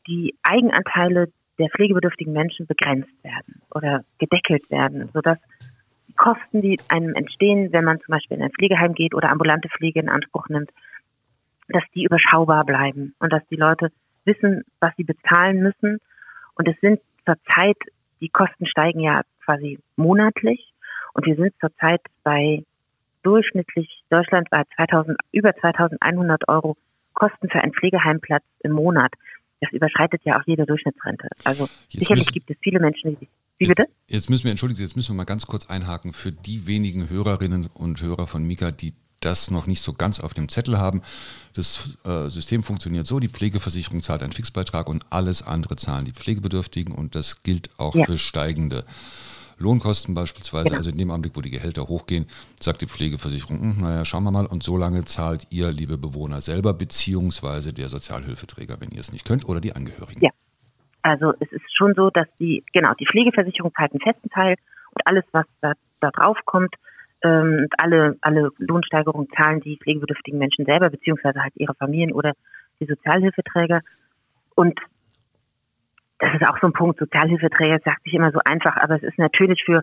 die 0.07 0.37
Eigenanteile 0.43 1.29
der 1.59 1.69
pflegebedürftigen 1.71 2.33
Menschen 2.33 2.67
begrenzt 2.67 3.13
werden 3.23 3.63
oder 3.75 4.05
gedeckelt 4.19 4.69
werden, 4.71 5.11
sodass 5.13 5.39
die 6.09 6.15
Kosten, 6.15 6.61
die 6.63 6.79
einem 6.89 7.15
entstehen, 7.15 7.73
wenn 7.73 7.85
man 7.85 8.01
zum 8.01 8.13
Beispiel 8.13 8.37
in 8.37 8.43
ein 8.43 8.53
Pflegeheim 8.53 8.95
geht 8.95 9.15
oder 9.15 9.31
ambulante 9.31 9.69
Pflege 9.69 10.01
in 10.01 10.09
Anspruch 10.09 10.49
nimmt, 10.49 10.71
dass 11.69 11.85
die 11.95 12.05
überschaubar 12.05 12.65
bleiben 12.65 13.15
und 13.19 13.33
dass 13.33 13.47
die 13.49 13.57
Leute 13.57 13.91
wissen, 14.25 14.63
was 14.81 14.95
sie 14.97 15.05
bezahlen 15.05 15.63
müssen. 15.63 15.99
Und 16.55 16.69
es 16.69 16.79
sind 16.81 17.01
zurzeit, 17.25 17.79
die 18.21 18.29
Kosten 18.29 18.67
steigen 18.67 19.01
ja 19.01 19.23
quasi 19.45 19.79
monatlich 19.97 20.73
und 21.15 21.27
wir 21.27 21.37
sind 21.37 21.55
zurzeit 21.61 22.01
bei 22.23 22.63
durchschnittlich 23.23 24.03
deutschlandweit 24.11 24.67
2000, 24.77 25.19
über 25.31 25.55
2100 25.55 26.49
Euro 26.49 26.77
Kosten 27.15 27.49
für 27.49 27.61
einen 27.61 27.73
Pflegeheimplatz 27.73 28.45
im 28.61 28.73
Monat 28.73 29.13
das 29.63 29.73
überschreitet 29.73 30.21
ja 30.25 30.39
auch 30.39 30.43
jede 30.47 30.67
Durchschnittsrente. 30.67 31.29
Also 31.45 31.69
jetzt 31.89 32.01
sicherlich 32.01 32.27
müssen, 32.27 32.35
gibt 32.35 32.51
es 32.51 32.57
viele 32.61 32.81
Menschen, 32.81 33.17
die 33.19 33.29
wie 33.59 33.69
bitte? 33.69 33.87
Jetzt 34.09 34.29
müssen 34.29 34.45
wir, 34.45 34.51
entschuldigen 34.51 34.79
Sie, 34.79 34.83
jetzt 34.83 34.97
müssen 34.97 35.15
wir 35.15 35.19
mal 35.19 35.25
ganz 35.25 35.47
kurz 35.47 35.67
einhaken 35.67 36.13
für 36.13 36.33
die 36.33 36.67
wenigen 36.67 37.09
Hörerinnen 37.09 37.71
und 37.73 38.03
Hörer 38.03 38.27
von 38.27 38.45
Mika, 38.45 38.73
die 38.73 38.93
das 39.21 39.53
noch 39.53 39.69
nicht 39.69 39.83
so 39.83 39.93
ganz 39.93 40.19
auf 40.19 40.35
dem 40.35 40.49
Zettel 40.49 40.79
haben. 40.79 41.01
Das 41.55 41.97
äh, 42.05 42.29
System 42.29 42.65
funktioniert 42.65 43.07
so, 43.07 43.21
die 43.21 43.29
Pflegeversicherung 43.29 44.01
zahlt 44.01 44.25
einen 44.25 44.33
Fixbeitrag 44.33 44.89
und 44.89 45.07
alles 45.11 45.43
andere 45.43 45.77
zahlen 45.77 46.07
die 46.07 46.13
Pflegebedürftigen 46.13 46.93
und 46.93 47.15
das 47.15 47.45
gilt 47.45 47.71
auch 47.79 47.95
ja. 47.95 48.05
für 48.05 48.19
steigende 48.19 48.85
Lohnkosten 49.63 50.15
beispielsweise, 50.15 50.65
genau. 50.65 50.79
also 50.79 50.91
in 50.91 50.99
dem 50.99 51.11
Augenblick, 51.11 51.37
wo 51.37 51.41
die 51.41 51.51
Gehälter 51.51 51.89
hochgehen, 51.89 52.27
sagt 52.61 52.83
die 52.83 52.87
Pflegeversicherung, 52.87 53.61
hm, 53.61 53.81
naja, 53.81 54.05
schauen 54.05 54.25
wir 54.25 54.31
mal, 54.31 54.47
und 54.47 54.63
so 54.63 54.77
lange 54.77 55.05
zahlt 55.05 55.47
ihr, 55.51 55.73
liebe 55.73 55.97
Bewohner, 55.97 56.41
selber, 56.41 56.75
beziehungsweise 56.75 57.73
der 57.73 57.89
Sozialhilfeträger, 57.89 58.81
wenn 58.81 58.91
ihr 58.91 59.01
es 59.01 59.13
nicht 59.13 59.25
könnt, 59.25 59.49
oder 59.49 59.61
die 59.61 59.73
Angehörigen. 59.73 60.21
Ja, 60.21 60.31
also 61.03 61.33
es 61.41 61.51
ist 61.51 61.65
schon 61.77 61.95
so, 61.95 62.11
dass 62.11 62.27
die, 62.39 62.65
genau, 62.73 62.93
die 62.99 63.07
Pflegeversicherung 63.07 63.73
zahlt 63.75 63.93
einen 63.93 64.01
festen 64.01 64.31
Teil 64.31 64.57
und 64.91 65.07
alles, 65.07 65.25
was 65.33 65.47
da, 65.61 65.73
da 66.01 66.11
drauf 66.11 66.39
kommt, 66.45 66.75
ähm, 67.23 67.69
alle, 67.79 68.17
alle 68.21 68.51
Lohnsteigerungen 68.59 69.29
zahlen 69.37 69.61
die 69.61 69.79
pflegebedürftigen 69.79 70.39
Menschen 70.39 70.65
selber, 70.65 70.91
beziehungsweise 70.91 71.41
halt 71.41 71.55
ihre 71.57 71.75
Familien 71.75 72.13
oder 72.13 72.33
die 72.81 72.87
Sozialhilfeträger. 72.87 73.81
Und 74.55 74.79
das 76.23 76.35
ist 76.35 76.49
auch 76.49 76.59
so 76.61 76.69
ein 76.69 76.73
Punkt, 76.73 77.01
Sozialhilfeträger 77.01 77.81
sagt 77.85 78.05
sich 78.05 78.15
immer 78.15 78.31
so 78.31 78.39
einfach, 78.45 78.77
aber 78.77 78.95
es 78.95 79.03
ist 79.03 79.19
natürlich 79.19 79.61
für, 79.65 79.83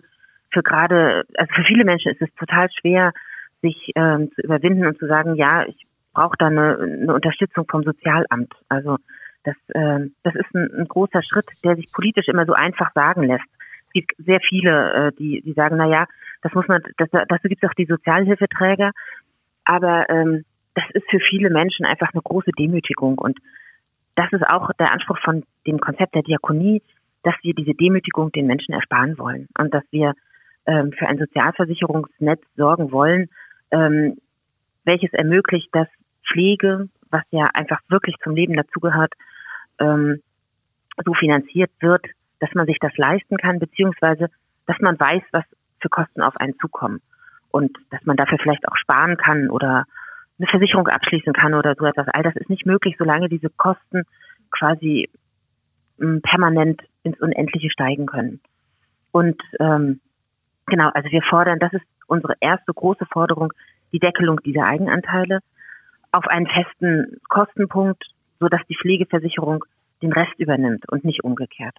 für 0.50 0.62
gerade, 0.62 1.24
also 1.36 1.52
für 1.54 1.64
viele 1.64 1.84
Menschen 1.84 2.12
ist 2.12 2.22
es 2.22 2.34
total 2.36 2.68
schwer, 2.80 3.12
sich 3.60 3.92
ähm, 3.94 4.32
zu 4.34 4.40
überwinden 4.40 4.86
und 4.86 4.98
zu 4.98 5.06
sagen, 5.06 5.34
ja, 5.34 5.66
ich 5.66 5.86
brauche 6.14 6.36
da 6.38 6.46
eine, 6.46 6.78
eine 6.78 7.14
Unterstützung 7.14 7.66
vom 7.70 7.82
Sozialamt. 7.82 8.54
Also 8.70 8.96
das, 9.44 9.54
äh, 9.68 10.08
das 10.22 10.34
ist 10.34 10.54
ein, 10.54 10.70
ein 10.78 10.88
großer 10.88 11.20
Schritt, 11.20 11.44
der 11.62 11.76
sich 11.76 11.92
politisch 11.92 12.28
immer 12.28 12.46
so 12.46 12.54
einfach 12.54 12.90
sagen 12.94 13.24
lässt. 13.24 13.44
Es 13.88 13.92
gibt 13.92 14.12
sehr 14.16 14.40
viele, 14.40 14.94
äh, 14.94 15.12
die, 15.18 15.42
die 15.42 15.52
sagen, 15.52 15.76
na 15.76 15.88
ja, 15.88 16.06
das 16.40 16.54
muss 16.54 16.66
man, 16.68 16.80
das, 16.96 17.10
dazu 17.10 17.48
gibt 17.48 17.62
es 17.62 17.68
auch 17.68 17.74
die 17.74 17.84
Sozialhilfeträger, 17.84 18.92
aber 19.66 20.08
ähm, 20.08 20.46
das 20.74 20.84
ist 20.94 21.04
für 21.10 21.20
viele 21.20 21.50
Menschen 21.50 21.84
einfach 21.84 22.14
eine 22.14 22.22
große 22.22 22.52
Demütigung 22.58 23.18
und 23.18 23.38
das 24.20 24.32
ist 24.32 24.46
auch 24.50 24.70
der 24.78 24.92
Anspruch 24.92 25.18
von 25.24 25.44
dem 25.66 25.80
Konzept 25.80 26.14
der 26.14 26.22
Diakonie, 26.22 26.82
dass 27.22 27.34
wir 27.42 27.54
diese 27.54 27.72
Demütigung 27.72 28.30
den 28.32 28.46
Menschen 28.46 28.74
ersparen 28.74 29.16
wollen 29.18 29.48
und 29.58 29.72
dass 29.72 29.84
wir 29.90 30.12
ähm, 30.66 30.92
für 30.92 31.06
ein 31.06 31.16
Sozialversicherungsnetz 31.16 32.42
sorgen 32.54 32.92
wollen, 32.92 33.30
ähm, 33.70 34.18
welches 34.84 35.12
ermöglicht, 35.14 35.68
dass 35.72 35.88
Pflege, 36.30 36.90
was 37.10 37.22
ja 37.30 37.46
einfach 37.54 37.80
wirklich 37.88 38.16
zum 38.22 38.34
Leben 38.34 38.56
dazugehört, 38.56 39.14
ähm, 39.78 40.20
so 41.02 41.14
finanziert 41.14 41.70
wird, 41.80 42.04
dass 42.40 42.52
man 42.52 42.66
sich 42.66 42.78
das 42.78 42.94
leisten 42.98 43.38
kann, 43.38 43.58
beziehungsweise 43.58 44.28
dass 44.66 44.78
man 44.80 45.00
weiß, 45.00 45.22
was 45.32 45.44
für 45.80 45.88
Kosten 45.88 46.20
auf 46.20 46.36
einen 46.36 46.58
zukommen 46.58 47.00
und 47.50 47.74
dass 47.90 48.04
man 48.04 48.18
dafür 48.18 48.36
vielleicht 48.38 48.68
auch 48.68 48.76
sparen 48.76 49.16
kann 49.16 49.48
oder 49.48 49.86
eine 50.40 50.48
Versicherung 50.48 50.88
abschließen 50.88 51.32
kann 51.32 51.54
oder 51.54 51.74
so 51.78 51.84
etwas. 51.84 52.08
All 52.08 52.22
das 52.22 52.34
ist 52.36 52.48
nicht 52.48 52.64
möglich, 52.64 52.96
solange 52.98 53.28
diese 53.28 53.50
Kosten 53.50 54.04
quasi 54.50 55.08
ähm, 56.00 56.22
permanent 56.22 56.80
ins 57.02 57.20
Unendliche 57.20 57.70
steigen 57.70 58.06
können. 58.06 58.40
Und 59.12 59.40
ähm, 59.58 60.00
genau, 60.66 60.88
also 60.94 61.10
wir 61.10 61.22
fordern, 61.22 61.58
das 61.58 61.72
ist 61.74 61.84
unsere 62.06 62.34
erste 62.40 62.72
große 62.72 63.06
Forderung, 63.12 63.52
die 63.92 63.98
Deckelung 63.98 64.40
dieser 64.40 64.64
Eigenanteile 64.64 65.40
auf 66.12 66.26
einen 66.26 66.46
festen 66.46 67.20
Kostenpunkt, 67.28 68.02
so 68.38 68.48
dass 68.48 68.60
die 68.68 68.76
Pflegeversicherung 68.76 69.64
den 70.02 70.12
Rest 70.12 70.38
übernimmt 70.38 70.88
und 70.90 71.04
nicht 71.04 71.22
umgekehrt. 71.22 71.76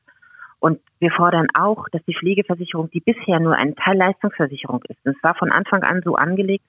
Und 0.59 0.79
wir 0.99 1.09
fordern 1.11 1.47
auch, 1.57 1.89
dass 1.89 2.03
die 2.05 2.13
Pflegeversicherung, 2.13 2.91
die 2.91 2.99
bisher 2.99 3.39
nur 3.39 3.55
eine 3.55 3.73
Teilleistungsversicherung 3.73 4.83
ist, 4.87 5.03
und 5.03 5.15
es 5.17 5.23
war 5.23 5.33
von 5.33 5.51
Anfang 5.51 5.81
an 5.81 6.01
so 6.03 6.15
angelegt, 6.15 6.63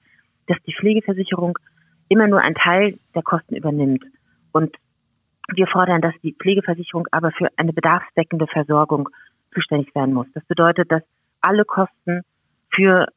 dass 0.47 0.57
die 0.65 0.73
Pflegeversicherung 0.73 1.59
immer 2.13 2.27
nur 2.27 2.41
einen 2.41 2.55
Teil 2.55 2.99
der 3.15 3.23
Kosten 3.23 3.55
übernimmt. 3.55 4.03
Und 4.51 4.75
wir 5.53 5.67
fordern, 5.67 6.01
dass 6.01 6.13
die 6.21 6.33
Pflegeversicherung 6.33 7.07
aber 7.11 7.31
für 7.31 7.49
eine 7.57 7.73
bedarfsdeckende 7.73 8.47
Versorgung 8.47 9.09
zuständig 9.53 9.89
sein 9.93 10.13
muss. 10.13 10.27
Das 10.33 10.45
bedeutet, 10.45 10.91
dass 10.91 11.03
alle 11.41 11.65
Kosten 11.65 12.21
für 12.73 13.07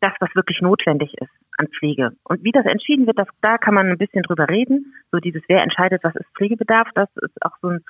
das, 0.00 0.12
was 0.20 0.34
wirklich 0.34 0.60
notwendig 0.60 1.14
ist 1.20 1.30
an 1.58 1.68
Pflege. 1.78 2.12
Und 2.24 2.42
wie 2.42 2.52
das 2.52 2.64
entschieden 2.64 3.06
wird, 3.06 3.18
das, 3.18 3.28
da 3.42 3.58
kann 3.58 3.74
man 3.74 3.90
ein 3.90 3.98
bisschen 3.98 4.22
drüber 4.22 4.48
reden. 4.48 4.94
So 5.12 5.18
dieses, 5.18 5.42
wer 5.46 5.62
entscheidet, 5.62 6.02
was 6.02 6.16
ist 6.16 6.26
Pflegebedarf, 6.36 6.88
das 6.94 7.08
ist 7.16 7.36
auch 7.42 7.56
so 7.60 7.68
ein, 7.68 7.84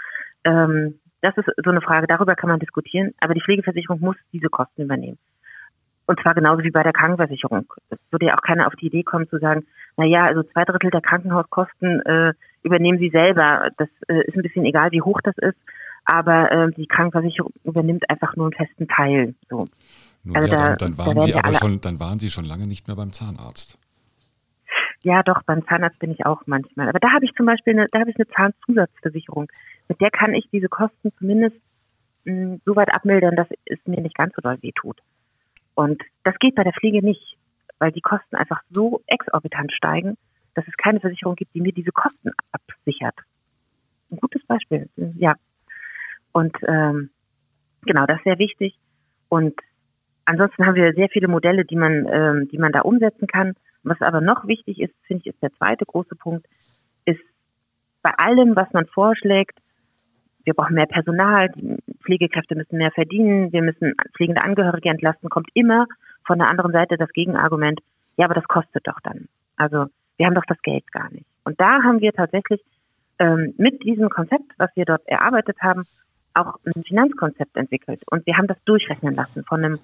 ähm, 0.44 0.98
das 1.22 1.36
ist 1.36 1.48
so 1.62 1.70
eine 1.70 1.80
Frage, 1.80 2.08
darüber 2.08 2.34
kann 2.34 2.50
man 2.50 2.58
diskutieren. 2.58 3.14
Aber 3.20 3.34
die 3.34 3.42
Pflegeversicherung 3.42 4.00
muss 4.00 4.16
diese 4.32 4.48
Kosten 4.48 4.82
übernehmen. 4.82 5.18
Und 6.06 6.20
zwar 6.20 6.34
genauso 6.34 6.64
wie 6.64 6.72
bei 6.72 6.82
der 6.82 6.92
Krankenversicherung. 6.92 7.72
Es 7.90 7.98
würde 8.10 8.26
ja 8.26 8.34
auch 8.34 8.42
keiner 8.42 8.66
auf 8.66 8.74
die 8.74 8.86
Idee 8.86 9.04
kommen 9.04 9.28
zu 9.28 9.38
sagen, 9.38 9.64
na 9.96 10.04
ja, 10.04 10.24
also 10.26 10.42
zwei 10.42 10.64
Drittel 10.64 10.90
der 10.90 11.00
Krankenhauskosten 11.00 12.00
äh, 12.02 12.32
übernehmen 12.62 12.98
Sie 12.98 13.10
selber. 13.10 13.70
Das 13.76 13.88
äh, 14.08 14.22
ist 14.26 14.36
ein 14.36 14.42
bisschen 14.42 14.64
egal, 14.64 14.90
wie 14.92 15.02
hoch 15.02 15.20
das 15.22 15.36
ist, 15.38 15.58
aber 16.04 16.50
äh, 16.50 16.70
die 16.72 16.86
Krankenversicherung 16.86 17.52
übernimmt 17.64 18.08
einfach 18.08 18.36
nur 18.36 18.46
einen 18.46 18.54
festen 18.54 18.88
Teil. 18.88 19.34
So. 19.48 19.66
Nun, 20.24 20.36
also 20.36 20.52
ja, 20.52 20.56
da, 20.56 20.76
dann, 20.76 20.96
dann, 20.96 20.98
waren 20.98 21.16
da 21.16 21.20
Sie 21.22 21.34
aber 21.34 21.54
schon, 21.54 21.80
dann 21.80 22.00
waren 22.00 22.18
Sie 22.18 22.30
schon 22.30 22.44
lange 22.44 22.66
nicht 22.66 22.86
mehr 22.88 22.96
beim 22.96 23.12
Zahnarzt. 23.12 23.78
Ja, 25.02 25.22
doch, 25.22 25.42
beim 25.44 25.66
Zahnarzt 25.66 25.98
bin 25.98 26.10
ich 26.10 26.26
auch 26.26 26.42
manchmal. 26.46 26.88
Aber 26.88 26.98
da 26.98 27.10
habe 27.12 27.24
ich 27.24 27.32
zum 27.34 27.46
Beispiel 27.46 27.72
eine, 27.72 27.86
da 27.90 28.00
habe 28.00 28.10
ich 28.10 28.16
eine 28.16 28.28
Zahnzusatzversicherung. 28.28 29.48
Mit 29.88 30.00
der 30.00 30.10
kann 30.10 30.34
ich 30.34 30.48
diese 30.52 30.68
Kosten 30.68 31.10
zumindest 31.18 31.56
mh, 32.24 32.32
hm, 32.32 32.60
so 32.66 32.76
weit 32.76 32.94
abmildern, 32.94 33.34
dass 33.34 33.48
es 33.64 33.78
mir 33.86 34.00
nicht 34.00 34.16
ganz 34.16 34.34
so 34.34 34.42
doll 34.42 34.58
wehtut. 34.60 34.98
Und 35.74 36.02
das 36.24 36.34
geht 36.38 36.54
bei 36.54 36.64
der 36.64 36.74
Pflege 36.74 37.02
nicht, 37.02 37.38
weil 37.80 37.90
die 37.90 38.00
Kosten 38.00 38.36
einfach 38.36 38.62
so 38.70 39.02
exorbitant 39.06 39.72
steigen, 39.72 40.16
dass 40.54 40.68
es 40.68 40.76
keine 40.76 41.00
Versicherung 41.00 41.34
gibt, 41.34 41.54
die 41.54 41.60
mir 41.60 41.72
diese 41.72 41.90
Kosten 41.90 42.30
absichert. 42.52 43.16
Ein 44.10 44.18
gutes 44.18 44.44
Beispiel, 44.44 44.88
ja. 45.16 45.34
Und 46.32 46.56
ähm, 46.68 47.10
genau, 47.82 48.06
das 48.06 48.18
ist 48.18 48.24
sehr 48.24 48.38
wichtig. 48.38 48.78
Und 49.28 49.58
ansonsten 50.24 50.66
haben 50.66 50.74
wir 50.74 50.92
sehr 50.92 51.08
viele 51.08 51.28
Modelle, 51.28 51.64
die 51.64 51.76
man, 51.76 52.06
ähm, 52.10 52.48
die 52.48 52.58
man 52.58 52.72
da 52.72 52.82
umsetzen 52.82 53.26
kann. 53.26 53.54
Was 53.82 54.00
aber 54.02 54.20
noch 54.20 54.46
wichtig 54.46 54.80
ist, 54.80 54.94
finde 55.06 55.22
ich, 55.22 55.34
ist 55.34 55.42
der 55.42 55.52
zweite 55.54 55.86
große 55.86 56.14
Punkt, 56.16 56.46
ist 57.06 57.22
bei 58.02 58.10
allem, 58.18 58.54
was 58.56 58.70
man 58.72 58.86
vorschlägt, 58.86 59.58
wir 60.44 60.54
brauchen 60.54 60.74
mehr 60.74 60.86
Personal, 60.86 61.48
die 61.50 61.76
Pflegekräfte 62.04 62.56
müssen 62.56 62.78
mehr 62.78 62.90
verdienen, 62.90 63.52
wir 63.52 63.62
müssen 63.62 63.94
pflegende 64.16 64.42
Angehörige 64.42 64.88
entlasten, 64.88 65.30
kommt 65.30 65.48
immer 65.54 65.86
von 66.30 66.38
der 66.38 66.48
anderen 66.48 66.70
Seite 66.70 66.96
das 66.96 67.12
Gegenargument, 67.12 67.80
ja, 68.16 68.26
aber 68.26 68.34
das 68.34 68.44
kostet 68.44 68.86
doch 68.86 69.00
dann. 69.02 69.26
Also 69.56 69.86
wir 70.16 70.26
haben 70.26 70.36
doch 70.36 70.46
das 70.46 70.62
Geld 70.62 70.92
gar 70.92 71.10
nicht. 71.10 71.26
Und 71.42 71.60
da 71.60 71.82
haben 71.82 72.00
wir 72.00 72.12
tatsächlich 72.12 72.62
ähm, 73.18 73.52
mit 73.58 73.82
diesem 73.82 74.08
Konzept, 74.10 74.44
was 74.56 74.70
wir 74.76 74.84
dort 74.84 75.04
erarbeitet 75.08 75.56
haben, 75.60 75.82
auch 76.34 76.54
ein 76.64 76.84
Finanzkonzept 76.84 77.56
entwickelt. 77.56 78.04
Und 78.12 78.24
wir 78.26 78.36
haben 78.36 78.46
das 78.46 78.62
durchrechnen 78.64 79.16
lassen 79.16 79.42
von 79.42 79.64
einem 79.64 79.80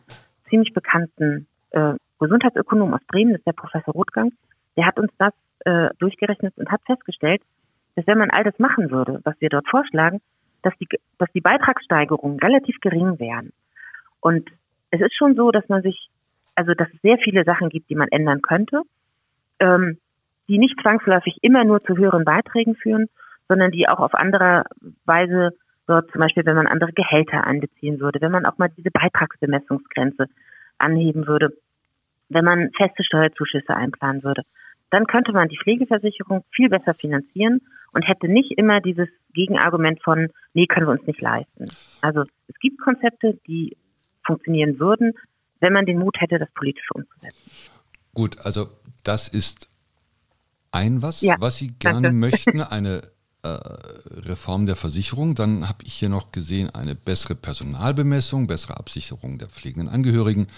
ziemlich 0.48 0.72
bekannten 0.72 1.48
äh, 1.70 1.94
Gesundheitsökonom 2.20 2.94
aus 2.94 3.04
Bremen, 3.08 3.32
das 3.32 3.40
ist 3.40 3.46
der 3.48 3.52
Professor 3.52 3.92
Rothgang. 3.92 4.30
Der 4.76 4.86
hat 4.86 5.00
uns 5.00 5.10
das 5.18 5.32
äh, 5.64 5.88
durchgerechnet 5.98 6.56
und 6.58 6.70
hat 6.70 6.80
festgestellt, 6.86 7.42
dass 7.96 8.06
wenn 8.06 8.18
man 8.18 8.30
all 8.30 8.44
das 8.44 8.56
machen 8.60 8.92
würde, 8.92 9.20
was 9.24 9.34
wir 9.40 9.48
dort 9.48 9.68
vorschlagen, 9.68 10.20
dass 10.62 10.74
die, 10.78 10.86
dass 11.18 11.32
die 11.32 11.40
Beitragssteigerungen 11.40 12.38
relativ 12.38 12.76
gering 12.80 13.18
wären. 13.18 13.52
Und 14.20 14.48
es 14.90 15.00
ist 15.00 15.16
schon 15.16 15.34
so, 15.34 15.50
dass 15.50 15.68
man 15.68 15.82
sich, 15.82 16.08
also 16.56 16.74
dass 16.74 16.88
es 16.92 17.00
sehr 17.02 17.18
viele 17.18 17.44
Sachen 17.44 17.68
gibt, 17.68 17.88
die 17.90 17.94
man 17.94 18.08
ändern 18.08 18.42
könnte, 18.42 18.82
ähm, 19.60 19.98
die 20.48 20.58
nicht 20.58 20.80
zwangsläufig 20.80 21.38
immer 21.42 21.64
nur 21.64 21.82
zu 21.84 21.96
höheren 21.96 22.24
Beiträgen 22.24 22.74
führen, 22.74 23.08
sondern 23.48 23.70
die 23.70 23.88
auch 23.88 24.00
auf 24.00 24.14
andere 24.14 24.64
Weise 25.04 25.50
dort 25.86 26.10
zum 26.10 26.20
Beispiel, 26.20 26.44
wenn 26.44 26.56
man 26.56 26.66
andere 26.66 26.92
Gehälter 26.92 27.44
einbeziehen 27.44 28.00
würde, 28.00 28.20
wenn 28.20 28.32
man 28.32 28.46
auch 28.46 28.58
mal 28.58 28.70
diese 28.76 28.90
Beitragsbemessungsgrenze 28.90 30.26
anheben 30.78 31.26
würde, 31.26 31.52
wenn 32.28 32.44
man 32.44 32.70
feste 32.76 33.04
Steuerzuschüsse 33.04 33.74
einplanen 33.74 34.24
würde, 34.24 34.42
dann 34.90 35.06
könnte 35.06 35.32
man 35.32 35.48
die 35.48 35.58
Pflegeversicherung 35.58 36.44
viel 36.50 36.68
besser 36.68 36.94
finanzieren 36.94 37.60
und 37.92 38.02
hätte 38.02 38.28
nicht 38.28 38.52
immer 38.52 38.80
dieses 38.80 39.08
Gegenargument 39.32 40.02
von, 40.02 40.28
nee, 40.54 40.66
können 40.66 40.86
wir 40.86 40.92
uns 40.92 41.06
nicht 41.06 41.20
leisten. 41.20 41.66
Also 42.02 42.22
es 42.48 42.58
gibt 42.60 42.80
Konzepte, 42.80 43.38
die 43.46 43.76
funktionieren 44.24 44.78
würden, 44.80 45.14
wenn 45.60 45.72
man 45.72 45.86
den 45.86 45.98
Mut 45.98 46.16
hätte, 46.20 46.38
das 46.38 46.48
politisch 46.54 46.88
umzusetzen. 46.92 47.50
Gut, 48.14 48.38
also 48.40 48.68
das 49.04 49.28
ist 49.28 49.68
ein 50.72 51.02
was, 51.02 51.20
ja, 51.20 51.36
was 51.38 51.56
Sie 51.58 51.72
gerne 51.78 52.08
danke. 52.08 52.16
möchten, 52.18 52.60
eine 52.62 53.02
äh, 53.42 53.48
Reform 54.28 54.66
der 54.66 54.76
Versicherung. 54.76 55.34
Dann 55.34 55.68
habe 55.68 55.84
ich 55.84 55.94
hier 55.94 56.08
noch 56.08 56.32
gesehen 56.32 56.70
eine 56.70 56.94
bessere 56.94 57.34
Personalbemessung, 57.34 58.46
bessere 58.46 58.76
Absicherung 58.76 59.38
der 59.38 59.48
pflegenden 59.48 59.88
Angehörigen, 59.88 60.48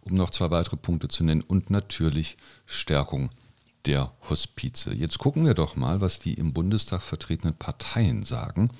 um 0.00 0.14
noch 0.14 0.30
zwei 0.30 0.50
weitere 0.50 0.76
Punkte 0.76 1.08
zu 1.08 1.24
nennen 1.24 1.42
und 1.42 1.70
natürlich 1.70 2.36
Stärkung 2.66 3.30
der 3.86 4.12
Hospize. 4.28 4.94
Jetzt 4.94 5.18
gucken 5.18 5.46
wir 5.46 5.54
doch 5.54 5.76
mal, 5.76 6.00
was 6.00 6.18
die 6.18 6.34
im 6.34 6.52
Bundestag 6.52 7.02
vertretenen 7.02 7.54
Parteien 7.54 8.24
sagen. 8.24 8.70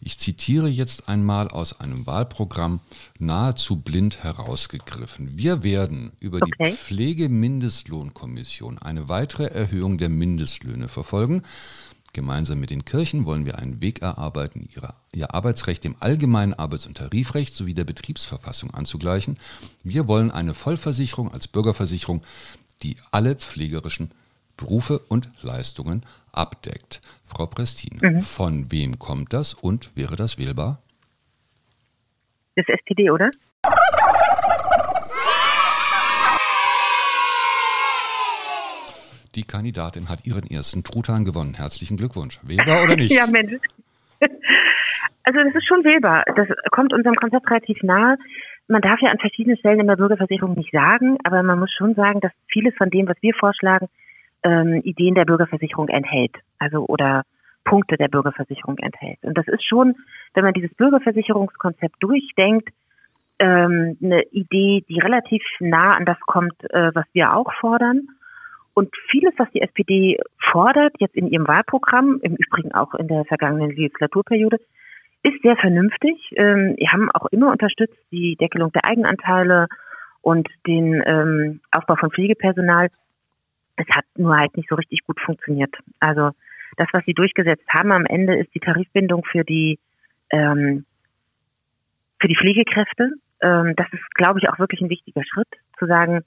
Ich 0.00 0.18
zitiere 0.18 0.68
jetzt 0.68 1.08
einmal 1.08 1.48
aus 1.48 1.80
einem 1.80 2.06
Wahlprogramm 2.06 2.80
nahezu 3.18 3.76
blind 3.76 4.24
herausgegriffen. 4.24 5.36
Wir 5.36 5.62
werden 5.62 6.12
über 6.20 6.38
okay. 6.38 6.70
die 6.70 6.76
Pflegemindestlohnkommission 6.76 8.78
eine 8.78 9.08
weitere 9.08 9.46
Erhöhung 9.46 9.98
der 9.98 10.08
Mindestlöhne 10.08 10.88
verfolgen. 10.88 11.42
Gemeinsam 12.14 12.60
mit 12.60 12.70
den 12.70 12.86
Kirchen 12.86 13.26
wollen 13.26 13.44
wir 13.44 13.58
einen 13.58 13.82
Weg 13.82 14.00
erarbeiten, 14.00 14.70
ihre, 14.74 14.94
ihr 15.14 15.34
Arbeitsrecht 15.34 15.84
dem 15.84 15.96
allgemeinen 16.00 16.54
Arbeits- 16.54 16.86
und 16.86 16.96
Tarifrecht 16.96 17.54
sowie 17.54 17.74
der 17.74 17.84
Betriebsverfassung 17.84 18.70
anzugleichen. 18.70 19.38
Wir 19.84 20.08
wollen 20.08 20.30
eine 20.30 20.54
Vollversicherung 20.54 21.30
als 21.30 21.46
Bürgerversicherung, 21.46 22.22
die 22.82 22.96
alle 23.10 23.36
pflegerischen 23.36 24.10
Berufe 24.56 25.00
und 25.08 25.30
Leistungen 25.42 26.04
abdeckt. 26.32 27.00
Frau 27.24 27.46
Prestin, 27.46 27.98
mhm. 28.00 28.20
von 28.20 28.70
wem 28.70 28.98
kommt 28.98 29.32
das 29.32 29.54
und 29.54 29.96
wäre 29.96 30.16
das 30.16 30.38
wählbar? 30.38 30.80
Das 32.56 32.66
SPD, 32.68 33.10
oder? 33.10 33.30
Die 39.34 39.44
Kandidatin 39.44 40.08
hat 40.08 40.24
ihren 40.24 40.48
ersten 40.48 40.82
Truthahn 40.82 41.26
gewonnen. 41.26 41.54
Herzlichen 41.54 41.98
Glückwunsch. 41.98 42.40
Wählbar 42.42 42.84
oder 42.84 42.96
nicht? 42.96 43.12
ja, 43.18 43.26
Mensch. 43.26 43.52
Also 45.24 45.40
das 45.44 45.54
ist 45.54 45.66
schon 45.66 45.84
wählbar. 45.84 46.24
Das 46.36 46.48
kommt 46.70 46.94
unserem 46.94 47.16
Konzept 47.16 47.50
relativ 47.50 47.82
nahe. 47.82 48.16
Man 48.68 48.80
darf 48.80 49.00
ja 49.02 49.10
an 49.10 49.18
verschiedenen 49.18 49.58
Stellen 49.58 49.80
in 49.80 49.86
der 49.86 49.96
Bürgerversicherung 49.96 50.54
nicht 50.54 50.72
sagen, 50.72 51.18
aber 51.24 51.42
man 51.42 51.58
muss 51.58 51.70
schon 51.72 51.94
sagen, 51.94 52.20
dass 52.20 52.32
vieles 52.48 52.74
von 52.76 52.88
dem, 52.88 53.06
was 53.06 53.16
wir 53.20 53.34
vorschlagen, 53.34 53.88
ähm, 54.46 54.80
Ideen 54.84 55.14
der 55.14 55.24
Bürgerversicherung 55.24 55.88
enthält, 55.88 56.34
also 56.58 56.86
oder 56.86 57.24
Punkte 57.64 57.96
der 57.96 58.08
Bürgerversicherung 58.08 58.78
enthält. 58.78 59.18
Und 59.22 59.36
das 59.36 59.48
ist 59.48 59.66
schon, 59.66 59.96
wenn 60.34 60.44
man 60.44 60.54
dieses 60.54 60.72
Bürgerversicherungskonzept 60.74 61.96
durchdenkt, 62.00 62.68
ähm, 63.38 63.98
eine 64.02 64.22
Idee, 64.30 64.84
die 64.88 64.98
relativ 65.00 65.42
nah 65.58 65.92
an 65.92 66.06
das 66.06 66.18
kommt, 66.20 66.54
äh, 66.70 66.94
was 66.94 67.04
wir 67.12 67.34
auch 67.34 67.52
fordern. 67.60 68.08
Und 68.72 68.94
vieles, 69.10 69.34
was 69.36 69.50
die 69.50 69.62
SPD 69.62 70.18
fordert, 70.52 70.94
jetzt 70.98 71.16
in 71.16 71.26
ihrem 71.28 71.48
Wahlprogramm, 71.48 72.20
im 72.22 72.36
Übrigen 72.36 72.72
auch 72.72 72.94
in 72.94 73.08
der 73.08 73.24
vergangenen 73.24 73.70
Legislaturperiode, 73.70 74.58
ist 75.22 75.42
sehr 75.42 75.56
vernünftig. 75.56 76.14
Ähm, 76.36 76.76
wir 76.76 76.92
haben 76.92 77.10
auch 77.10 77.26
immer 77.32 77.50
unterstützt 77.50 77.98
die 78.12 78.36
Deckelung 78.36 78.70
der 78.72 78.84
Eigenanteile 78.86 79.66
und 80.22 80.48
den 80.66 81.02
ähm, 81.04 81.60
Aufbau 81.72 81.96
von 81.96 82.10
Pflegepersonal. 82.10 82.90
Es 83.76 83.86
hat 83.94 84.04
nur 84.16 84.36
halt 84.36 84.56
nicht 84.56 84.68
so 84.68 84.74
richtig 84.74 85.04
gut 85.04 85.20
funktioniert. 85.20 85.74
Also 86.00 86.30
das, 86.76 86.88
was 86.92 87.04
sie 87.04 87.14
durchgesetzt 87.14 87.66
haben 87.68 87.92
am 87.92 88.06
Ende, 88.06 88.36
ist 88.36 88.54
die 88.54 88.60
Tarifbindung 88.60 89.24
für 89.24 89.44
die 89.44 89.78
ähm, 90.30 90.84
für 92.20 92.28
die 92.28 92.36
Pflegekräfte. 92.36 93.12
Ähm, 93.40 93.74
das 93.76 93.86
ist, 93.92 94.14
glaube 94.14 94.38
ich, 94.40 94.48
auch 94.48 94.58
wirklich 94.58 94.80
ein 94.80 94.90
wichtiger 94.90 95.22
Schritt, 95.24 95.48
zu 95.78 95.86
sagen, 95.86 96.24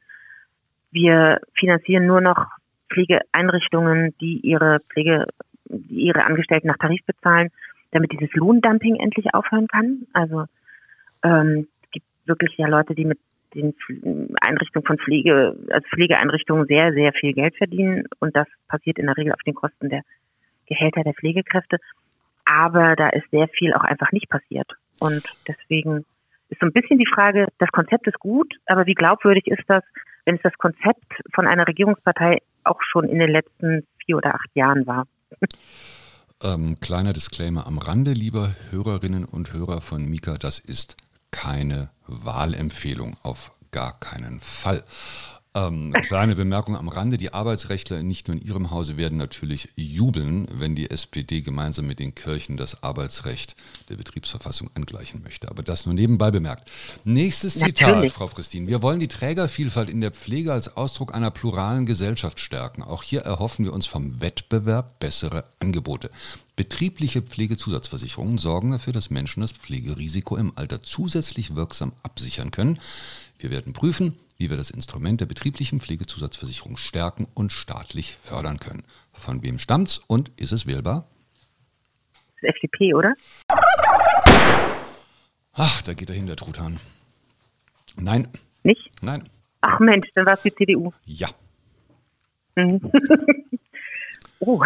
wir 0.92 1.40
finanzieren 1.56 2.06
nur 2.06 2.22
noch 2.22 2.48
Pflegeeinrichtungen, 2.92 4.16
die 4.20 4.40
ihre 4.40 4.80
Pflege, 4.92 5.28
die 5.66 6.06
ihre 6.06 6.26
Angestellten 6.26 6.68
nach 6.68 6.78
Tarif 6.78 7.06
bezahlen, 7.06 7.50
damit 7.92 8.12
dieses 8.12 8.34
Lohndumping 8.34 8.96
endlich 8.96 9.34
aufhören 9.34 9.68
kann. 9.68 10.08
Also 10.14 10.46
ähm, 11.24 11.68
es 11.84 11.92
gibt 11.92 12.06
wirklich 12.26 12.58
ja 12.58 12.68
Leute, 12.68 12.96
die 12.96 13.06
mit 13.06 13.20
den 13.54 13.74
Einrichtungen 14.42 14.86
von 14.86 14.98
Pflege, 14.98 15.56
also 15.70 15.88
Pflegeeinrichtungen 15.94 16.68
sehr, 16.68 16.94
sehr 16.94 17.14
viel 17.14 17.34
Geld 17.34 17.56
verdienen 17.58 18.06
und 18.20 18.36
das 18.36 18.48
passiert 18.68 19.00
in 19.00 19.08
der 19.08 19.18
Regel 19.18 19.34
auf 19.34 19.42
den 19.46 19.56
Kosten 19.56 19.90
der 19.90 20.04
Gehälter 20.68 21.04
der 21.04 21.14
Pflegekräfte. 21.14 21.78
Aber 22.46 22.96
da 22.96 23.10
ist 23.10 23.30
sehr 23.32 23.48
viel 23.48 23.74
auch 23.74 23.84
einfach 23.84 24.12
nicht 24.12 24.30
passiert. 24.30 24.72
Und 25.00 25.24
deswegen 25.48 26.06
ist 26.50 26.60
so 26.60 26.66
ein 26.66 26.74
bisschen 26.74 26.98
die 26.98 27.10
Frage, 27.12 27.48
das 27.60 27.70
Konzept 27.72 28.08
ist 28.08 28.20
gut, 28.20 28.56
aber 28.66 28.86
wie 28.86 28.96
glaubwürdig 28.96 29.48
ist 29.48 29.64
das, 29.68 29.84
wenn 30.26 30.36
es 30.36 30.42
das 30.42 30.54
Konzept 30.58 31.14
von 31.34 31.48
einer 31.48 31.68
Regierungspartei 31.68 32.40
auch 32.64 32.82
schon 32.82 33.08
in 33.08 33.20
den 33.20 33.30
letzten 33.30 33.86
vier 34.06 34.18
oder 34.18 34.36
acht 34.36 34.50
Jahren 34.56 34.86
war? 34.86 35.08
Ähm, 36.42 36.78
kleiner 36.80 37.14
Disclaimer 37.14 37.68
am 37.68 37.78
Rande, 37.78 38.14
liebe 38.14 38.56
Hörerinnen 38.72 39.26
und 39.26 39.54
Hörer 39.54 39.82
von 39.82 40.06
Mika, 40.06 40.38
das 40.40 40.60
ist 40.60 40.96
keine 41.32 41.90
Wahlempfehlung, 42.08 43.18
auf 43.24 43.52
gar 43.72 44.00
keinen 44.00 44.42
Fall. 44.42 44.84
Ähm, 45.56 45.94
kleine 46.04 46.36
Bemerkung 46.36 46.78
am 46.78 46.90
Rande. 46.90 47.18
Die 47.18 47.34
Arbeitsrechtler 47.34 48.04
nicht 48.04 48.28
nur 48.28 48.38
in 48.38 48.46
ihrem 48.46 48.70
Hause 48.70 48.98
werden 48.98 49.18
natürlich 49.18 49.70
jubeln, 49.76 50.48
wenn 50.52 50.76
die 50.76 50.92
SPD 50.92 51.42
gemeinsam 51.42 51.88
mit 51.88 51.98
den 51.98 52.14
Kirchen 52.14 52.56
das 52.56 52.84
Arbeitsrecht 52.84 53.56
der 53.90 53.96
Betriebsverfassung 53.96 54.70
angleichen 54.76 55.24
möchte. 55.24 55.50
Aber 55.50 55.64
das 55.64 55.88
nur 55.88 55.96
nebenbei 55.96 56.30
bemerkt. 56.30 56.70
Nächstes 57.04 57.56
Zitat, 57.56 58.12
Frau 58.12 58.28
Christine. 58.28 58.68
Wir 58.68 58.84
wollen 58.84 59.00
die 59.00 59.08
Trägervielfalt 59.08 59.90
in 59.90 60.02
der 60.02 60.12
Pflege 60.12 60.54
als 60.54 60.78
Ausdruck 60.78 61.16
einer 61.16 61.32
pluralen 61.32 61.88
Gesellschaft 61.88 62.40
stärken. 62.40 62.84
Auch 62.84 63.02
hier 63.02 63.22
erhoffen 63.22 63.66
wir 63.66 63.74
uns 63.74 63.88
vom 63.88 64.22
Wettbewerb 64.22 65.00
bessere 65.00 65.46
Angebote. 65.60 66.12
Betriebliche 66.58 67.24
Pflegezusatzversicherungen 67.24 68.38
sorgen 68.38 68.70
dafür, 68.70 68.94
dass 68.94 69.10
Menschen 69.10 69.42
das 69.42 69.54
Pflegerisiko 69.54 70.38
im 70.38 70.56
Alter 70.56 70.84
zusätzlich 70.84 71.56
wirksam 71.56 71.94
absichern 72.04 72.52
können. 72.52 72.78
Wir 73.40 73.50
werden 73.50 73.74
prüfen, 73.74 74.14
wie 74.40 74.50
wir 74.50 74.58
das 74.58 74.72
Instrument 74.72 75.22
der 75.22 75.26
betrieblichen 75.28 75.80
Pflegezusatzversicherung 75.80 76.78
stärken 76.78 77.28
und 77.36 77.52
staatlich 77.52 78.16
fördern 78.16 78.60
können. 78.60 78.86
Von 79.12 79.44
wem 79.44 79.60
stammt's 79.60 80.00
und 80.08 80.32
ist 80.38 80.54
es 80.54 80.66
wählbar? 80.66 81.08
Das 82.42 82.44
ist 82.44 82.56
FDP, 82.56 82.94
oder? 82.94 83.14
Ach, 85.54 85.82
da 85.82 85.94
geht 85.94 86.10
er 86.10 86.16
hin, 86.16 86.26
der 86.26 86.38
Truthahn. 86.38 86.80
Nein. 87.98 88.30
Nicht? 88.64 88.90
Nein. 89.04 89.28
Ach 89.62 89.80
Mensch, 89.80 90.08
dann 90.16 90.26
war 90.26 90.34
es 90.34 90.42
die 90.42 90.56
CDU. 90.56 90.94
Ja. 91.06 91.28
Mhm. 92.56 92.80
oh, 94.40 94.64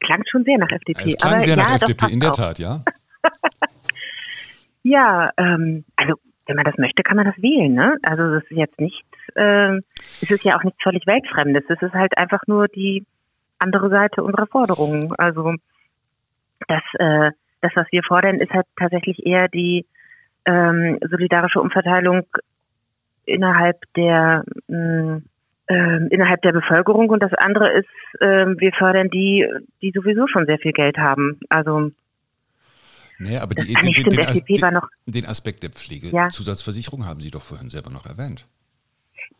klang 0.00 0.22
schon 0.30 0.44
sehr 0.44 0.56
nach 0.56 0.70
FDP. 0.70 1.10
Es 1.10 1.16
klang 1.18 1.32
Aber 1.34 1.40
sehr 1.42 1.56
ja, 1.56 1.56
nach 1.56 1.74
FDP, 1.74 2.06
in 2.10 2.20
der 2.20 2.30
auch. 2.30 2.36
Tat, 2.36 2.58
ja. 2.58 2.82
Ja, 4.82 5.30
ähm, 5.36 5.84
also 5.96 6.14
wenn 6.50 6.56
man 6.56 6.64
das 6.64 6.78
möchte, 6.78 7.04
kann 7.04 7.16
man 7.16 7.26
das 7.26 7.40
wählen. 7.40 7.72
Ne? 7.72 7.96
Also 8.02 8.34
das 8.34 8.42
ist 8.42 8.56
jetzt 8.56 8.80
nicht, 8.80 9.04
ähm, 9.36 9.82
es 10.20 10.30
ist 10.30 10.42
ja 10.42 10.58
auch 10.58 10.64
nichts 10.64 10.82
völlig 10.82 11.06
weltfremdes. 11.06 11.62
Es 11.68 11.80
ist 11.80 11.94
halt 11.94 12.18
einfach 12.18 12.42
nur 12.48 12.66
die 12.66 13.06
andere 13.60 13.88
Seite 13.88 14.24
unserer 14.24 14.48
Forderungen. 14.48 15.14
Also 15.16 15.54
das, 16.66 16.82
äh, 16.98 17.30
das, 17.60 17.72
was 17.76 17.86
wir 17.92 18.02
fordern, 18.02 18.40
ist 18.40 18.52
halt 18.52 18.66
tatsächlich 18.76 19.24
eher 19.24 19.46
die 19.46 19.86
ähm, 20.44 20.98
solidarische 21.08 21.60
Umverteilung 21.60 22.26
innerhalb 23.26 23.78
der 23.94 24.42
mh, 24.66 25.20
ähm, 25.68 26.08
innerhalb 26.10 26.42
der 26.42 26.50
Bevölkerung 26.50 27.10
und 27.10 27.22
das 27.22 27.32
andere 27.34 27.70
ist, 27.70 27.88
ähm, 28.20 28.56
wir 28.58 28.72
fördern 28.72 29.08
die, 29.08 29.46
die 29.82 29.92
sowieso 29.94 30.26
schon 30.26 30.46
sehr 30.46 30.58
viel 30.58 30.72
Geld 30.72 30.98
haben. 30.98 31.38
Also 31.48 31.92
Nee, 33.20 33.36
aber 33.36 33.54
die, 33.54 33.74
den, 33.74 33.92
den, 33.92 34.44
den, 34.48 34.72
noch- 34.72 34.88
den 35.04 35.26
Aspekt 35.26 35.62
der 35.62 35.68
Ja. 35.70 35.76
Pflegezusatzversicherung 35.76 37.06
haben 37.06 37.20
Sie 37.20 37.30
doch 37.30 37.42
vorhin 37.42 37.68
selber 37.68 37.90
noch 37.90 38.06
erwähnt. 38.06 38.46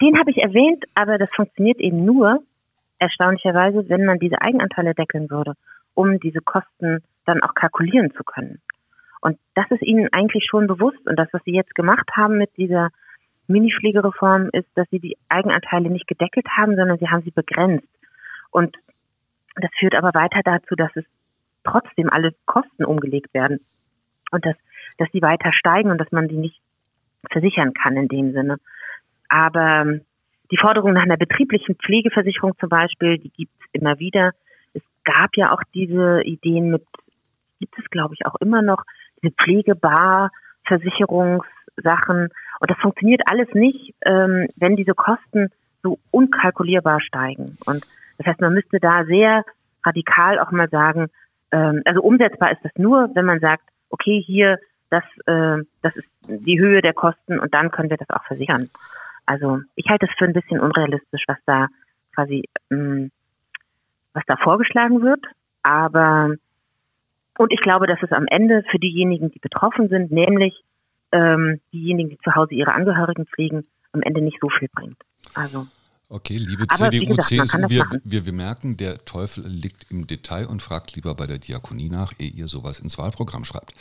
Den 0.02 0.18
habe 0.18 0.30
ich 0.30 0.36
erwähnt, 0.36 0.84
aber 0.94 1.16
das 1.16 1.30
funktioniert 1.34 1.78
eben 1.80 2.04
nur, 2.04 2.42
erstaunlicherweise, 2.98 3.88
wenn 3.88 4.04
man 4.04 4.18
diese 4.18 4.40
Eigenanteile 4.42 4.94
deckeln 4.94 5.30
würde, 5.30 5.54
um 5.94 6.20
diese 6.20 6.40
Kosten 6.40 7.02
dann 7.24 7.42
auch 7.42 7.54
kalkulieren 7.54 8.12
zu 8.14 8.22
können. 8.22 8.60
Und 9.22 9.38
das 9.54 9.66
ist 9.70 9.82
Ihnen 9.82 10.08
eigentlich 10.12 10.44
schon 10.48 10.66
bewusst. 10.66 11.00
Und 11.06 11.16
das, 11.16 11.28
was 11.32 11.42
Sie 11.44 11.52
jetzt 11.52 11.74
gemacht 11.74 12.08
haben 12.14 12.36
mit 12.36 12.54
dieser 12.58 12.90
Mini-Pflegereform, 13.48 14.50
ist, 14.52 14.68
dass 14.74 14.88
Sie 14.90 15.00
die 15.00 15.16
Eigenanteile 15.30 15.88
nicht 15.88 16.06
gedeckelt 16.06 16.46
haben, 16.54 16.76
sondern 16.76 16.98
Sie 16.98 17.08
haben 17.08 17.22
sie 17.22 17.30
begrenzt. 17.30 17.88
Und 18.50 18.76
das 19.56 19.70
führt 19.78 19.94
aber 19.94 20.12
weiter 20.14 20.40
dazu, 20.44 20.74
dass 20.76 20.90
es 20.94 21.04
trotzdem 21.64 22.10
alle 22.10 22.34
Kosten 22.46 22.84
umgelegt 22.84 23.32
werden. 23.34 23.60
Und 24.30 24.44
dass, 24.46 24.56
dass 24.98 25.10
die 25.10 25.22
weiter 25.22 25.52
steigen 25.52 25.90
und 25.90 25.98
dass 25.98 26.12
man 26.12 26.28
die 26.28 26.36
nicht 26.36 26.60
versichern 27.30 27.74
kann 27.74 27.96
in 27.96 28.08
dem 28.08 28.32
Sinne. 28.32 28.58
Aber 29.28 29.82
ähm, 29.82 30.00
die 30.50 30.56
Forderung 30.56 30.92
nach 30.92 31.02
einer 31.02 31.16
betrieblichen 31.16 31.76
Pflegeversicherung 31.76 32.56
zum 32.58 32.68
Beispiel, 32.68 33.18
die 33.18 33.30
gibt 33.30 33.52
es 33.60 33.66
immer 33.72 33.98
wieder. 33.98 34.32
Es 34.72 34.82
gab 35.04 35.36
ja 35.36 35.52
auch 35.52 35.62
diese 35.74 36.22
Ideen 36.22 36.70
mit, 36.70 36.84
gibt 37.58 37.78
es 37.78 37.88
glaube 37.90 38.14
ich 38.14 38.26
auch 38.26 38.36
immer 38.40 38.62
noch, 38.62 38.84
diese 39.22 39.34
Pflegebar, 39.34 40.30
Versicherungssachen. 40.66 42.28
Und 42.60 42.70
das 42.70 42.78
funktioniert 42.78 43.22
alles 43.26 43.48
nicht, 43.54 43.94
ähm, 44.04 44.48
wenn 44.56 44.76
diese 44.76 44.94
Kosten 44.94 45.50
so 45.82 45.98
unkalkulierbar 46.10 47.00
steigen. 47.00 47.56
Und 47.66 47.86
das 48.18 48.26
heißt, 48.26 48.40
man 48.40 48.54
müsste 48.54 48.80
da 48.80 49.04
sehr 49.04 49.44
radikal 49.84 50.38
auch 50.38 50.50
mal 50.50 50.68
sagen, 50.68 51.08
ähm, 51.52 51.82
also 51.84 52.02
umsetzbar 52.02 52.52
ist 52.52 52.64
das 52.64 52.72
nur, 52.76 53.10
wenn 53.14 53.24
man 53.24 53.40
sagt, 53.40 53.64
okay, 53.90 54.22
hier, 54.24 54.58
das, 54.90 55.04
äh, 55.26 55.58
das 55.82 55.96
ist 55.96 56.08
die 56.26 56.58
Höhe 56.58 56.82
der 56.82 56.94
Kosten 56.94 57.38
und 57.38 57.54
dann 57.54 57.70
können 57.70 57.90
wir 57.90 57.96
das 57.96 58.10
auch 58.10 58.24
versichern. 58.24 58.70
Also 59.26 59.60
ich 59.76 59.88
halte 59.88 60.06
es 60.06 60.12
für 60.18 60.24
ein 60.24 60.32
bisschen 60.32 60.60
unrealistisch, 60.60 61.22
was 61.26 61.38
da 61.46 61.68
quasi, 62.14 62.48
ähm, 62.70 63.10
was 64.12 64.24
da 64.26 64.36
vorgeschlagen 64.36 65.02
wird. 65.02 65.24
Aber 65.62 66.34
und 67.38 67.52
ich 67.52 67.60
glaube, 67.60 67.86
dass 67.86 68.02
es 68.02 68.12
am 68.12 68.26
Ende 68.26 68.64
für 68.70 68.78
diejenigen, 68.78 69.30
die 69.30 69.38
betroffen 69.38 69.88
sind, 69.88 70.10
nämlich 70.10 70.62
ähm, 71.12 71.60
diejenigen, 71.72 72.10
die 72.10 72.18
zu 72.18 72.34
Hause 72.34 72.54
ihre 72.54 72.74
Angehörigen 72.74 73.26
pflegen, 73.26 73.66
am 73.92 74.02
Ende 74.02 74.20
nicht 74.20 74.38
so 74.40 74.48
viel 74.58 74.68
bringt. 74.74 74.98
Also 75.34 75.66
Okay, 76.12 76.38
liebe 76.38 76.66
CDU, 76.66 77.14
gesagt, 77.14 77.28
CSU, 77.28 77.58
wir, 77.68 77.84
wir, 78.02 78.26
wir 78.26 78.32
merken, 78.32 78.76
der 78.76 79.04
Teufel 79.04 79.46
liegt 79.46 79.92
im 79.92 80.08
Detail 80.08 80.46
und 80.46 80.60
fragt 80.60 80.96
lieber 80.96 81.14
bei 81.14 81.28
der 81.28 81.38
Diakonie 81.38 81.88
nach, 81.88 82.12
ehe 82.18 82.28
ihr 82.28 82.48
sowas 82.48 82.80
ins 82.80 82.98
Wahlprogramm 82.98 83.44
schreibt. 83.44 83.74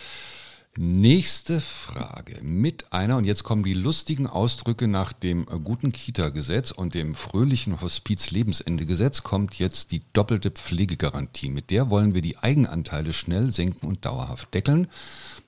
Nächste 0.82 1.60
Frage. 1.60 2.42
Mit 2.42 2.94
einer, 2.94 3.18
und 3.18 3.26
jetzt 3.26 3.44
kommen 3.44 3.64
die 3.64 3.74
lustigen 3.74 4.28
Ausdrücke 4.28 4.88
nach 4.88 5.12
dem 5.12 5.42
äh, 5.42 5.60
guten 5.62 5.92
Kita-Gesetz 5.92 6.72
und 6.72 6.96
dem 6.96 7.16
fröhlichen 7.16 7.82
Hospiz-Lebensende-Gesetz, 7.82 9.24
kommt 9.24 9.60
jetzt 9.60 9.92
die 9.92 10.04
doppelte 10.14 10.52
Pflegegarantie. 10.52 11.50
Mit 11.50 11.70
der 11.70 11.90
wollen 11.90 12.14
wir 12.14 12.22
die 12.22 12.38
Eigenanteile 12.38 13.12
schnell 13.12 13.52
senken 13.52 13.88
und 13.88 14.06
dauerhaft 14.06 14.54
deckeln. 14.54 14.88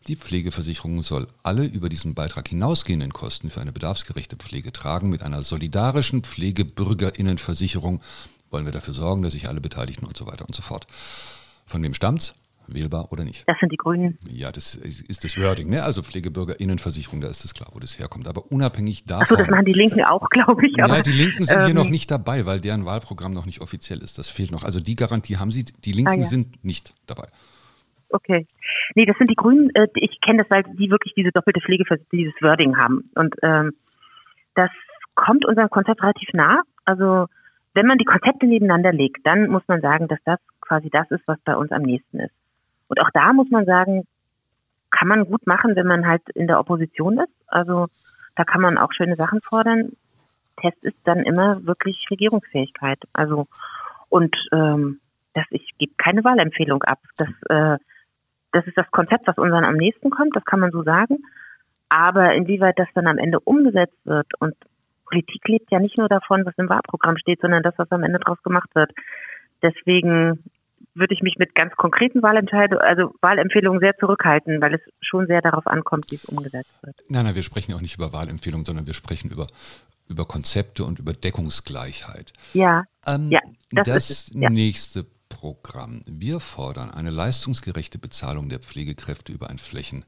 Die 0.08 0.18
Pflegeversicherung 0.18 1.02
soll 1.02 1.28
alle 1.44 1.64
über 1.64 1.88
diesen 1.88 2.14
Beitrag 2.14 2.50
hinausgehenden 2.50 3.14
Kosten 3.14 3.50
für 3.50 3.62
eine 3.62 3.72
bedarfsgerechte 3.72 4.36
Pflege 4.36 4.74
tragen. 4.74 5.10
Mit 5.10 5.24
einer 5.24 5.46
solidarischen 5.46 6.24
Pflegebürgerinnenversicherung 6.24 8.02
wollen 8.50 8.66
wir 8.66 8.74
dafür 8.74 8.94
sorgen, 8.94 9.22
dass 9.22 9.32
sich 9.32 9.48
alle 9.48 9.62
Beteiligten 9.62 10.06
und 10.06 10.18
so 10.18 10.28
weiter 10.28 10.46
und 10.46 10.56
so 10.56 10.62
fort. 10.62 10.88
Von 11.66 11.82
wem 11.84 11.94
stammt's? 11.94 12.34
Wählbar 12.74 13.12
oder 13.12 13.24
nicht? 13.24 13.44
das 13.48 13.58
sind 13.60 13.72
die 13.72 13.78
Grünen. 13.78 14.18
Ja, 14.30 14.52
das 14.52 14.76
ist 14.76 15.24
das 15.24 15.38
Wording, 15.38 15.70
ne? 15.70 15.84
Also 15.84 16.02
Pflegebürgerinnenversicherung, 16.04 17.22
da 17.22 17.28
ist 17.28 17.44
es 17.46 17.54
klar, 17.54 17.70
wo 17.74 17.80
das 17.80 17.98
herkommt. 18.00 18.28
Aber 18.28 18.52
unabhängig 18.52 19.06
davon. 19.06 19.24
Achso, 19.24 19.36
das 19.36 19.50
machen 19.50 19.66
die 19.66 19.74
Linken 19.74 20.04
auch, 20.04 20.30
glaube 20.30 20.66
ich. 20.68 20.82
Aber, 20.84 20.96
ja, 20.98 21.02
die 21.02 21.12
Linken 21.12 21.44
sind 21.44 21.60
hier 21.60 21.70
ähm, 21.70 21.76
noch 21.76 21.90
nicht 21.90 22.10
dabei, 22.12 22.46
weil 22.46 22.60
deren 22.60 22.86
Wahlprogramm 22.86 23.34
noch 23.34 23.46
nicht 23.46 23.62
offiziell 23.62 24.00
ist. 24.00 24.18
Das 24.18 24.30
fehlt 24.30 24.52
noch. 24.52 24.64
Also 24.64 24.80
die 24.80 24.96
Garantie 24.96 25.38
haben 25.38 25.52
sie, 25.52 25.64
die 25.64 25.92
Linken 25.92 26.12
Ah, 26.12 26.16
ja. 26.16 26.24
sind 26.24 26.64
nicht 26.64 26.94
dabei. 27.08 27.28
Okay. 28.10 28.46
Nee, 28.96 29.06
das 29.06 29.18
sind 29.18 29.30
die 29.30 29.36
Grünen. 29.36 29.70
Äh, 29.74 29.88
ich 29.96 30.20
kenne 30.22 30.40
das, 30.44 30.50
weil 30.52 30.64
die 30.64 30.90
wirklich 30.90 31.14
diese 31.16 31.32
doppelte 31.32 31.62
Pflege, 31.62 31.84
dieses 32.12 32.34
Wording 32.42 32.78
haben. 32.78 33.10
Und 33.16 33.36
ähm, 33.42 33.72
das 34.56 34.70
kommt 35.16 35.46
unserem 35.46 35.70
Konzept 35.70 36.02
relativ 36.02 36.30
nah. 36.34 36.62
Also 36.86 37.28
wenn 37.74 37.86
man 37.86 37.98
die 37.98 38.06
Konzepte 38.06 38.46
nebeneinander 38.48 38.92
legt, 38.92 39.26
dann 39.26 39.48
muss 39.50 39.64
man 39.68 39.80
sagen, 39.82 40.08
dass 40.10 40.20
das 40.26 40.40
quasi 40.60 40.90
das 40.90 41.10
ist, 41.12 41.22
was 41.26 41.40
bei 41.46 41.56
uns 41.56 41.72
am 41.72 41.84
nächsten 41.84 42.20
ist. 42.20 42.34
Und 42.92 43.00
auch 43.00 43.10
da 43.14 43.32
muss 43.32 43.50
man 43.50 43.66
sagen, 43.66 44.06
kann 44.90 45.08
man 45.08 45.24
gut 45.24 45.48
machen, 45.48 45.78
wenn 45.78 45.88
man 45.88 46.06
halt 46.06 46.24
in 46.36 46.48
der 46.48 46.60
Opposition 46.60 47.20
ist. 47.20 47.34
Also 47.48 47.88
da 48.36 48.44
kann 48.44 48.60
man 48.60 48.78
auch 48.78 48.92
schöne 48.92 49.16
Sachen 49.16 49.40
fordern. 49.42 49.94
Test 50.58 50.84
ist 50.84 50.98
dann 51.06 51.20
immer 51.20 51.66
wirklich 51.66 52.06
Regierungsfähigkeit. 52.12 53.00
Also 53.14 53.48
und 54.10 54.36
ähm, 54.52 55.00
das 55.34 55.46
ich 55.52 55.72
gebe 55.78 55.94
keine 55.98 56.26
Wahlempfehlung 56.26 56.84
ab. 56.84 57.00
Das 57.16 57.30
äh, 57.48 57.78
das 58.52 58.68
ist 58.68 58.78
das 58.78 58.92
Konzept, 58.92 59.26
was 59.26 59.38
unseren 59.38 59.64
am 59.64 59.76
nächsten 59.76 60.10
kommt. 60.10 60.36
Das 60.36 60.44
kann 60.44 60.60
man 60.60 60.72
so 60.72 60.84
sagen. 60.84 61.20
Aber 61.88 62.34
inwieweit 62.34 62.78
das 62.78 62.90
dann 62.94 63.08
am 63.08 63.18
Ende 63.18 63.40
umgesetzt 63.40 63.98
wird 64.04 64.28
und 64.42 64.54
Politik 65.06 65.48
lebt 65.48 65.72
ja 65.72 65.80
nicht 65.80 65.98
nur 65.98 66.10
davon, 66.10 66.46
was 66.46 66.58
im 66.58 66.68
Wahlprogramm 66.68 67.16
steht, 67.16 67.40
sondern 67.40 67.64
das, 67.64 67.74
was 67.78 67.90
am 67.92 68.04
Ende 68.04 68.20
draus 68.20 68.44
gemacht 68.44 68.70
wird. 68.76 68.92
Deswegen 69.64 70.44
würde 70.94 71.14
ich 71.14 71.22
mich 71.22 71.38
mit 71.38 71.56
ganz 71.56 71.74
konkreten 71.76 72.22
Wahlentscheidungen, 72.22 72.82
also 72.82 73.14
Wahlempfehlungen 73.22 73.80
sehr 73.80 73.98
zurückhalten, 73.98 74.62
weil 74.62 74.76
es 74.76 74.82
schon 75.02 75.28
sehr 75.28 75.42
darauf 75.42 75.68
ankommt, 75.68 76.12
wie 76.12 76.16
es 76.16 76.26
umgesetzt 76.26 76.72
wird. 76.82 76.96
Nein, 77.10 77.26
nein, 77.26 77.36
wir 77.36 77.44
sprechen 77.44 77.74
auch 77.74 77.82
nicht 77.82 77.96
über 77.96 78.14
Wahlempfehlungen, 78.14 78.66
sondern 78.66 78.88
wir 78.88 78.94
sprechen 78.94 79.32
über, 79.32 79.48
über 80.10 80.26
Konzepte 80.26 80.84
und 80.84 81.00
über 81.00 81.14
Deckungsgleichheit. 81.14 82.34
Ja, 82.54 82.84
ähm, 83.06 83.30
ja 83.30 83.40
das, 83.72 83.86
das 83.86 84.32
ja. 84.34 84.50
nächste 84.50 85.06
Programm. 85.30 86.02
Wir 86.06 86.40
fordern 86.40 86.92
eine 86.92 87.10
leistungsgerechte 87.10 87.98
Bezahlung 87.98 88.50
der 88.50 88.60
Pflegekräfte 88.60 89.32
über 89.32 89.50
ein 89.50 89.60
Flächen- 89.60 90.04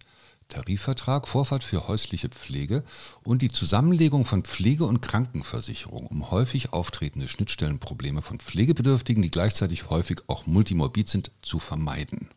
Tarifvertrag, 0.49 1.27
Vorfahrt 1.27 1.63
für 1.63 1.88
häusliche 1.88 2.29
Pflege 2.29 2.84
und 3.23 3.41
die 3.41 3.49
Zusammenlegung 3.49 4.25
von 4.25 4.43
Pflege- 4.43 4.86
und 4.86 5.01
Krankenversicherung, 5.01 6.08
um 6.08 6.32
häufig 6.32 6.73
auftretende 6.73 7.27
Schnittstellenprobleme 7.27 8.21
von 8.21 8.39
Pflegebedürftigen, 8.39 9.21
die 9.21 9.32
gleichzeitig 9.32 9.89
häufig 9.89 10.21
auch 10.27 10.45
multimorbid 10.45 11.10
sind, 11.10 11.32
zu 11.41 11.60
vermeiden. 11.60 12.29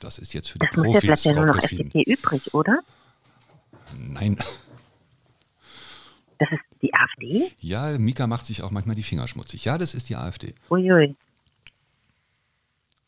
Das 0.00 0.18
ist 0.18 0.32
jetzt 0.32 0.50
für 0.50 0.58
die 0.58 0.66
das 0.66 0.74
Profis. 0.74 1.08
Das 1.08 1.18
ist 1.18 1.24
ja 1.24 1.32
nur 1.34 1.46
noch 1.46 1.62
FDP 1.62 2.02
übrig, 2.02 2.54
oder? 2.54 2.80
Nein. 3.96 4.36
Das 6.38 6.48
ist 6.52 6.62
die 6.82 6.94
AfD? 6.94 7.52
Ja, 7.58 7.98
Mika 7.98 8.26
macht 8.26 8.46
sich 8.46 8.62
auch 8.62 8.70
manchmal 8.70 8.94
die 8.94 9.02
Finger 9.02 9.26
schmutzig. 9.26 9.64
Ja, 9.64 9.76
das 9.76 9.94
ist 9.94 10.08
die 10.08 10.16
AfD. 10.16 10.54
Uiui. 10.70 11.16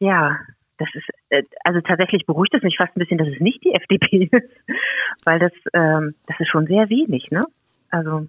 Ja, 0.01 0.37
das 0.81 0.89
ist, 0.95 1.07
äh, 1.29 1.43
also 1.63 1.81
tatsächlich 1.83 2.27
beruhigt 2.27 2.55
es 2.55 2.63
mich 2.63 2.77
fast 2.77 2.97
ein 2.97 3.01
bisschen, 3.01 3.19
dass 3.19 3.29
es 3.29 3.39
nicht 3.41 3.63
die 3.63 3.75
FDP 3.75 4.31
ist, 4.33 4.51
weil 5.25 5.39
das, 5.39 5.53
ähm, 5.75 6.15
das 6.27 6.41
ist 6.41 6.49
schon 6.49 6.67
sehr 6.67 6.89
wenig, 6.89 7.31
ne? 7.31 7.45
Also. 7.91 8.27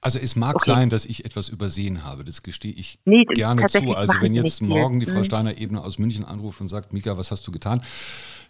Also 0.00 0.18
es 0.18 0.36
mag 0.36 0.56
okay. 0.56 0.70
sein, 0.70 0.90
dass 0.90 1.06
ich 1.06 1.24
etwas 1.24 1.48
übersehen 1.48 2.04
habe, 2.04 2.24
das 2.24 2.42
gestehe 2.42 2.74
ich 2.74 2.98
nee, 3.06 3.24
gerne 3.24 3.64
zu. 3.66 3.94
Also 3.94 4.20
wenn 4.20 4.34
jetzt 4.34 4.60
morgen 4.60 5.00
die 5.00 5.06
Frau 5.06 5.20
mhm. 5.20 5.24
Steiner 5.24 5.56
Ebene 5.56 5.82
aus 5.82 5.98
München 5.98 6.26
anruft 6.26 6.60
und 6.60 6.68
sagt, 6.68 6.92
Mika, 6.92 7.16
was 7.16 7.30
hast 7.30 7.46
du 7.46 7.52
getan? 7.52 7.82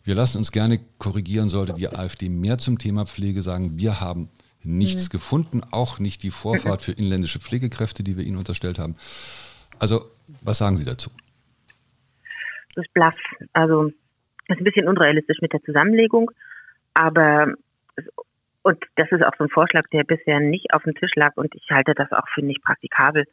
Wir 0.02 0.16
lassen 0.16 0.38
uns 0.38 0.50
gerne 0.50 0.80
korrigieren, 0.98 1.48
sollte 1.48 1.72
die 1.74 1.88
AfD 1.88 2.28
mehr 2.28 2.58
zum 2.58 2.78
Thema 2.78 3.06
Pflege 3.06 3.40
sagen. 3.42 3.78
Wir 3.78 4.00
haben 4.00 4.30
nichts 4.64 5.08
mhm. 5.08 5.12
gefunden, 5.12 5.60
auch 5.70 6.00
nicht 6.00 6.24
die 6.24 6.32
Vorfahrt 6.32 6.82
für 6.82 6.90
inländische 6.92 7.38
Pflegekräfte, 7.38 8.02
die 8.02 8.16
wir 8.16 8.24
Ihnen 8.24 8.38
unterstellt 8.38 8.80
haben. 8.80 8.96
Also 9.78 10.06
was 10.42 10.58
sagen 10.58 10.76
Sie 10.76 10.84
dazu? 10.84 11.10
Das 12.74 12.84
ist 12.84 12.94
blass. 12.94 13.14
Also 13.52 13.92
ist 14.48 14.60
ein 14.60 14.64
bisschen 14.64 14.88
unrealistisch 14.88 15.38
mit 15.40 15.52
der 15.52 15.62
Zusammenlegung, 15.62 16.30
aber 16.92 17.54
und 18.62 18.82
das 18.96 19.10
ist 19.12 19.22
auch 19.22 19.37
so 19.37 19.44
ein 19.44 19.50
Vorschlag, 19.50 19.84
der 19.92 20.04
bisher 20.04 20.40
nicht 20.40 20.72
auf 20.72 20.82
dem 20.84 20.94
Tisch 20.94 21.14
lag 21.16 21.37
und 21.37 21.54
ich 21.54 21.70
halte 21.70 21.94
das 21.94 22.10
auch 22.12 22.26
für 22.34 22.42
nicht 22.42 22.62
praktikabel. 22.64 23.26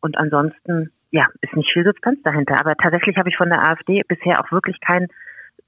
Und 0.00 0.16
ansonsten, 0.16 0.92
ja, 1.10 1.26
ist 1.42 1.54
nicht 1.54 1.70
viel 1.72 1.84
Substanz 1.84 2.22
dahinter. 2.22 2.58
Aber 2.58 2.74
tatsächlich 2.74 3.18
habe 3.18 3.28
ich 3.28 3.36
von 3.36 3.50
der 3.50 3.68
AfD 3.68 4.02
bisher 4.08 4.40
auch 4.40 4.50
wirklich 4.50 4.80
kein 4.80 5.08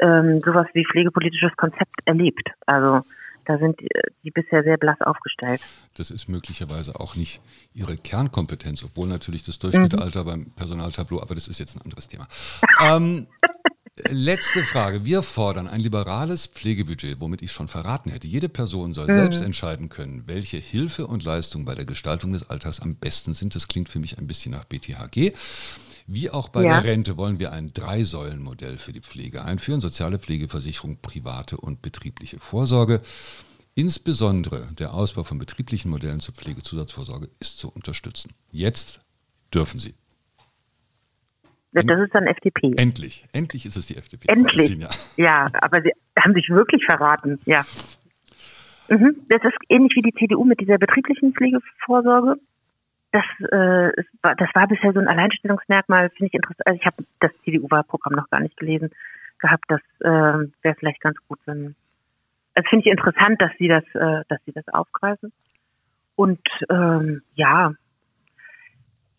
ähm, 0.00 0.40
sowas 0.40 0.66
wie 0.72 0.86
pflegepolitisches 0.86 1.54
Konzept 1.56 1.96
erlebt. 2.06 2.48
Also 2.64 3.02
da 3.48 3.58
sind 3.58 3.80
die, 3.80 4.30
bisher 4.30 4.62
sehr 4.62 4.76
blass 4.76 5.00
aufgestellt. 5.00 5.62
Das 5.94 6.10
ist 6.10 6.28
möglicherweise 6.28 7.00
auch 7.00 7.16
nicht 7.16 7.40
ihre 7.72 7.96
Kernkompetenz, 7.96 8.84
obwohl 8.84 9.08
natürlich 9.08 9.42
das 9.42 9.58
Durchschnittsalter 9.58 10.22
mhm. 10.22 10.26
beim 10.26 10.50
Personaltableau, 10.50 11.22
aber 11.22 11.34
das 11.34 11.48
ist 11.48 11.58
jetzt 11.58 11.74
ein 11.74 11.82
anderes 11.82 12.08
Thema. 12.08 12.26
ähm, 12.82 13.26
letzte 14.10 14.64
Frage. 14.64 15.06
Wir 15.06 15.22
fordern 15.22 15.66
ein 15.66 15.80
liberales 15.80 16.46
Pflegebudget, 16.46 17.20
womit 17.20 17.40
ich 17.40 17.50
schon 17.50 17.68
verraten 17.68 18.10
hätte. 18.10 18.26
Jede 18.26 18.50
Person 18.50 18.92
soll 18.92 19.06
mhm. 19.06 19.18
selbst 19.18 19.40
entscheiden 19.40 19.88
können, 19.88 20.24
welche 20.26 20.58
Hilfe 20.58 21.06
und 21.06 21.24
Leistung 21.24 21.64
bei 21.64 21.74
der 21.74 21.86
Gestaltung 21.86 22.34
des 22.34 22.50
Alltags 22.50 22.80
am 22.80 22.96
besten 22.96 23.32
sind. 23.32 23.54
Das 23.54 23.66
klingt 23.66 23.88
für 23.88 23.98
mich 23.98 24.18
ein 24.18 24.26
bisschen 24.26 24.52
nach 24.52 24.64
BTHG. 24.64 25.32
Wie 26.10 26.30
auch 26.30 26.48
bei 26.48 26.64
ja. 26.64 26.80
der 26.80 26.90
Rente 26.90 27.18
wollen 27.18 27.38
wir 27.38 27.52
ein 27.52 27.74
Drei-Säulen-Modell 27.74 28.78
für 28.78 28.92
die 28.92 29.02
Pflege 29.02 29.44
einführen. 29.44 29.80
Soziale 29.80 30.18
Pflegeversicherung, 30.18 30.96
private 31.02 31.58
und 31.58 31.82
betriebliche 31.82 32.40
Vorsorge. 32.40 33.02
Insbesondere 33.74 34.68
der 34.78 34.94
Ausbau 34.94 35.22
von 35.22 35.38
betrieblichen 35.38 35.90
Modellen 35.90 36.20
zur 36.20 36.34
Pflegezusatzvorsorge 36.34 37.28
ist 37.40 37.58
zu 37.58 37.70
unterstützen. 37.70 38.32
Jetzt 38.50 39.00
dürfen 39.52 39.78
Sie. 39.78 39.94
Das 41.72 42.00
ist 42.00 42.14
dann 42.14 42.26
FDP. 42.26 42.72
Endlich, 42.76 43.26
endlich 43.32 43.66
ist 43.66 43.76
es 43.76 43.86
die 43.86 43.96
FDP. 43.96 44.28
Endlich. 44.28 44.78
Ja, 45.18 45.50
aber 45.60 45.82
Sie 45.82 45.92
haben 46.18 46.32
sich 46.32 46.48
wirklich 46.48 46.82
verraten, 46.86 47.38
ja. 47.44 47.66
Mhm. 48.88 49.16
Das 49.28 49.42
ist 49.44 49.58
ähnlich 49.68 49.92
wie 49.94 50.02
die 50.10 50.14
CDU 50.18 50.44
mit 50.44 50.58
dieser 50.58 50.78
betrieblichen 50.78 51.34
Pflegevorsorge 51.34 52.40
das, 53.12 53.24
äh, 53.50 54.02
das 54.22 54.48
war 54.54 54.66
bisher 54.68 54.92
so 54.92 55.00
ein 55.00 55.08
Alleinstellungsmerkmal, 55.08 56.10
finde 56.10 56.26
ich 56.26 56.34
interessant. 56.34 56.66
Also 56.66 56.78
ich 56.80 56.86
habe 56.86 56.96
das 57.20 57.32
CDU-Wahlprogramm 57.44 58.14
noch 58.14 58.28
gar 58.30 58.40
nicht 58.40 58.56
gelesen 58.56 58.90
gehabt. 59.38 59.64
Das 59.68 59.80
äh, 60.00 60.48
wäre 60.62 60.74
vielleicht 60.78 61.00
ganz 61.00 61.16
gut, 61.26 61.38
wenn. 61.46 61.74
Also 62.54 62.68
finde 62.68 62.86
ich 62.86 62.90
interessant, 62.90 63.40
dass 63.40 63.52
sie 63.58 63.68
das, 63.68 63.84
äh, 63.94 64.24
dass 64.28 64.44
sie 64.44 64.52
das 64.52 64.68
aufgreifen. 64.68 65.32
Und 66.16 66.40
ähm, 66.68 67.22
ja, 67.34 67.72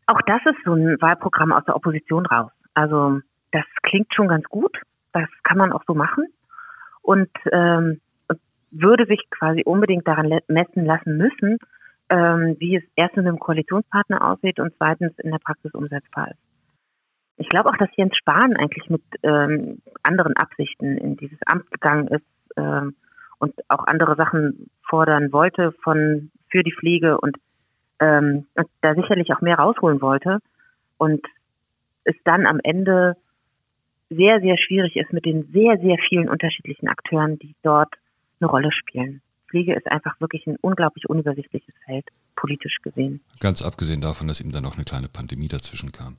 auch 0.08 0.22
das 0.26 0.42
ist 0.46 0.64
so 0.66 0.74
ein 0.74 1.02
Wahlprogramm 1.02 1.54
aus 1.54 1.64
der 1.66 1.76
Opposition 1.76 2.26
raus. 2.26 2.52
Also 2.74 3.22
das 3.52 3.64
klingt 3.84 4.14
schon 4.14 4.28
ganz 4.28 4.44
gut. 4.46 4.78
Das 5.14 5.30
kann 5.44 5.58
man 5.58 5.72
auch 5.72 5.84
so 5.88 5.96
machen. 5.96 6.26
Und 7.02 7.30
ähm, 7.52 8.02
würde 8.72 9.06
sich 9.06 9.22
quasi 9.32 9.64
unbedingt 9.66 10.08
daran 10.08 10.40
messen 10.48 10.86
lassen 10.86 11.18
müssen, 11.18 11.58
ähm, 12.10 12.56
wie 12.60 12.76
es 12.78 12.84
erstens 12.96 13.24
mit 13.24 13.34
dem 13.34 13.40
Koalitionspartner 13.40 14.26
aussieht 14.26 14.60
und 14.60 14.74
zweitens 14.78 15.18
in 15.20 15.32
der 15.32 15.40
Praxis 15.40 15.74
umsetzbar 15.74 16.32
ist. 16.32 16.40
Ich 17.38 17.48
glaube 17.50 17.70
auch, 17.70 17.78
dass 17.78 17.90
Jens 17.96 18.18
Spahn 18.18 18.56
eigentlich 18.58 18.90
mit 18.90 19.04
ähm, 19.24 19.82
anderen 20.04 20.36
Absichten 20.36 20.98
in 20.98 21.16
dieses 21.16 21.40
Amt 21.46 21.72
gegangen 21.72 22.08
ist 22.08 22.26
ähm, 22.58 22.96
und 23.38 23.54
auch 23.70 23.88
andere 23.88 24.16
Sachen 24.16 24.70
fordern 24.88 25.32
wollte 25.32 25.72
von 25.84 26.32
für 26.50 26.64
die 26.64 26.74
Pflege 26.74 27.20
und, 27.20 27.38
ähm, 28.00 28.48
und 28.56 28.68
da 28.82 28.94
sicherlich 28.96 29.32
auch 29.32 29.42
mehr 29.42 29.58
rausholen 29.58 30.02
wollte 30.02 30.40
und 30.98 31.26
es 32.04 32.16
dann 32.26 32.46
am 32.46 32.60
Ende 32.62 33.16
sehr, 34.10 34.42
sehr 34.42 34.58
schwierig 34.58 34.96
ist 34.96 35.14
mit 35.14 35.26
den 35.26 35.44
sehr, 35.54 35.78
sehr 35.78 35.98
vielen 36.10 36.30
unterschiedlichen 36.30 36.90
Akteuren, 36.90 37.38
die 37.38 37.56
dort 37.62 37.94
eine 38.42 38.50
Rolle 38.50 38.72
spielen. 38.72 39.22
Pflege 39.50 39.74
ist 39.74 39.88
einfach 39.88 40.20
wirklich 40.20 40.46
ein 40.48 40.58
unglaublich 40.62 41.10
unübersichtliches 41.10 41.74
Feld, 41.86 42.06
politisch 42.36 42.78
gesehen. 42.82 43.22
Ganz 43.40 43.62
abgesehen 43.62 44.02
davon, 44.02 44.28
dass 44.28 44.42
ihm 44.42 44.52
dann 44.52 44.64
noch 44.64 44.76
eine 44.76 44.86
kleine 44.86 45.10
Pandemie 45.10 45.48
dazwischen 45.48 45.92
kam. 45.92 46.18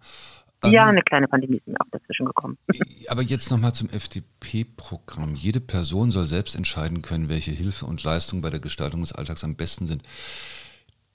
Ja, 0.65 0.83
ähm, 0.83 0.91
eine 0.91 1.03
kleine 1.03 1.27
Pandemie 1.29 1.57
ist 1.57 1.67
mir 1.67 1.81
auch 1.81 1.91
dazwischen 1.91 2.27
gekommen. 2.27 2.59
Aber 3.09 3.23
jetzt 3.23 3.51
nochmal 3.51 3.73
zum 3.73 3.89
FDP-Programm. 3.89 5.35
Jede 5.35 5.61
Person 5.61 6.11
soll 6.11 6.27
selbst 6.27 6.55
entscheiden 6.55 7.03
können, 7.03 7.29
welche 7.29 7.51
Hilfe 7.51 7.87
und 7.87 8.03
Leistung 8.03 8.43
bei 8.43 8.51
der 8.51 8.61
Gestaltung 8.61 9.01
des 9.01 9.13
Alltags 9.13 9.45
am 9.45 9.57
besten 9.57 9.87
sind. 9.87 10.03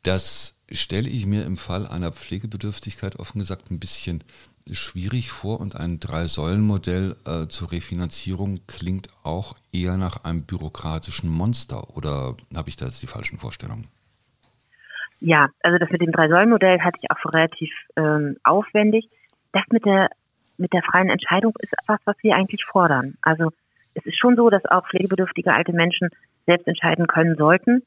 Das 0.03 0.61
stelle 0.71 1.09
ich 1.09 1.25
mir 1.25 1.45
im 1.45 1.57
Fall 1.57 1.87
einer 1.87 2.11
Pflegebedürftigkeit 2.11 3.17
offen 3.17 3.39
gesagt 3.39 3.71
ein 3.71 3.79
bisschen 3.79 4.23
schwierig 4.71 5.31
vor 5.31 5.59
und 5.59 5.75
ein 5.75 5.99
Drei-Säulen-Modell 5.99 7.15
äh, 7.25 7.47
zur 7.47 7.71
Refinanzierung 7.71 8.59
klingt 8.67 9.09
auch 9.23 9.55
eher 9.71 9.97
nach 9.97 10.23
einem 10.25 10.43
bürokratischen 10.43 11.29
Monster. 11.29 11.95
Oder 11.95 12.35
habe 12.55 12.69
ich 12.69 12.75
da 12.75 12.85
jetzt 12.85 13.03
die 13.03 13.07
falschen 13.07 13.37
Vorstellungen? 13.37 13.87
Ja, 15.19 15.49
also 15.61 15.77
das 15.77 15.89
mit 15.91 16.01
dem 16.01 16.11
Drei-Säulen-Modell 16.11 16.81
hatte 16.81 16.97
ich 17.01 17.11
auch 17.11 17.19
für 17.19 17.33
relativ 17.33 17.71
ähm, 17.95 18.37
aufwendig. 18.43 19.07
Das 19.53 19.63
mit 19.71 19.85
der, 19.85 20.09
mit 20.57 20.73
der 20.73 20.83
freien 20.83 21.09
Entscheidung 21.09 21.53
ist 21.59 21.73
etwas, 21.73 21.99
was 22.05 22.15
wir 22.21 22.35
eigentlich 22.35 22.65
fordern. 22.65 23.17
Also 23.21 23.51
es 23.93 24.05
ist 24.05 24.19
schon 24.19 24.35
so, 24.35 24.49
dass 24.49 24.65
auch 24.65 24.87
pflegebedürftige 24.87 25.53
alte 25.53 25.73
Menschen 25.73 26.09
selbst 26.45 26.67
entscheiden 26.67 27.07
können 27.07 27.35
sollten, 27.37 27.83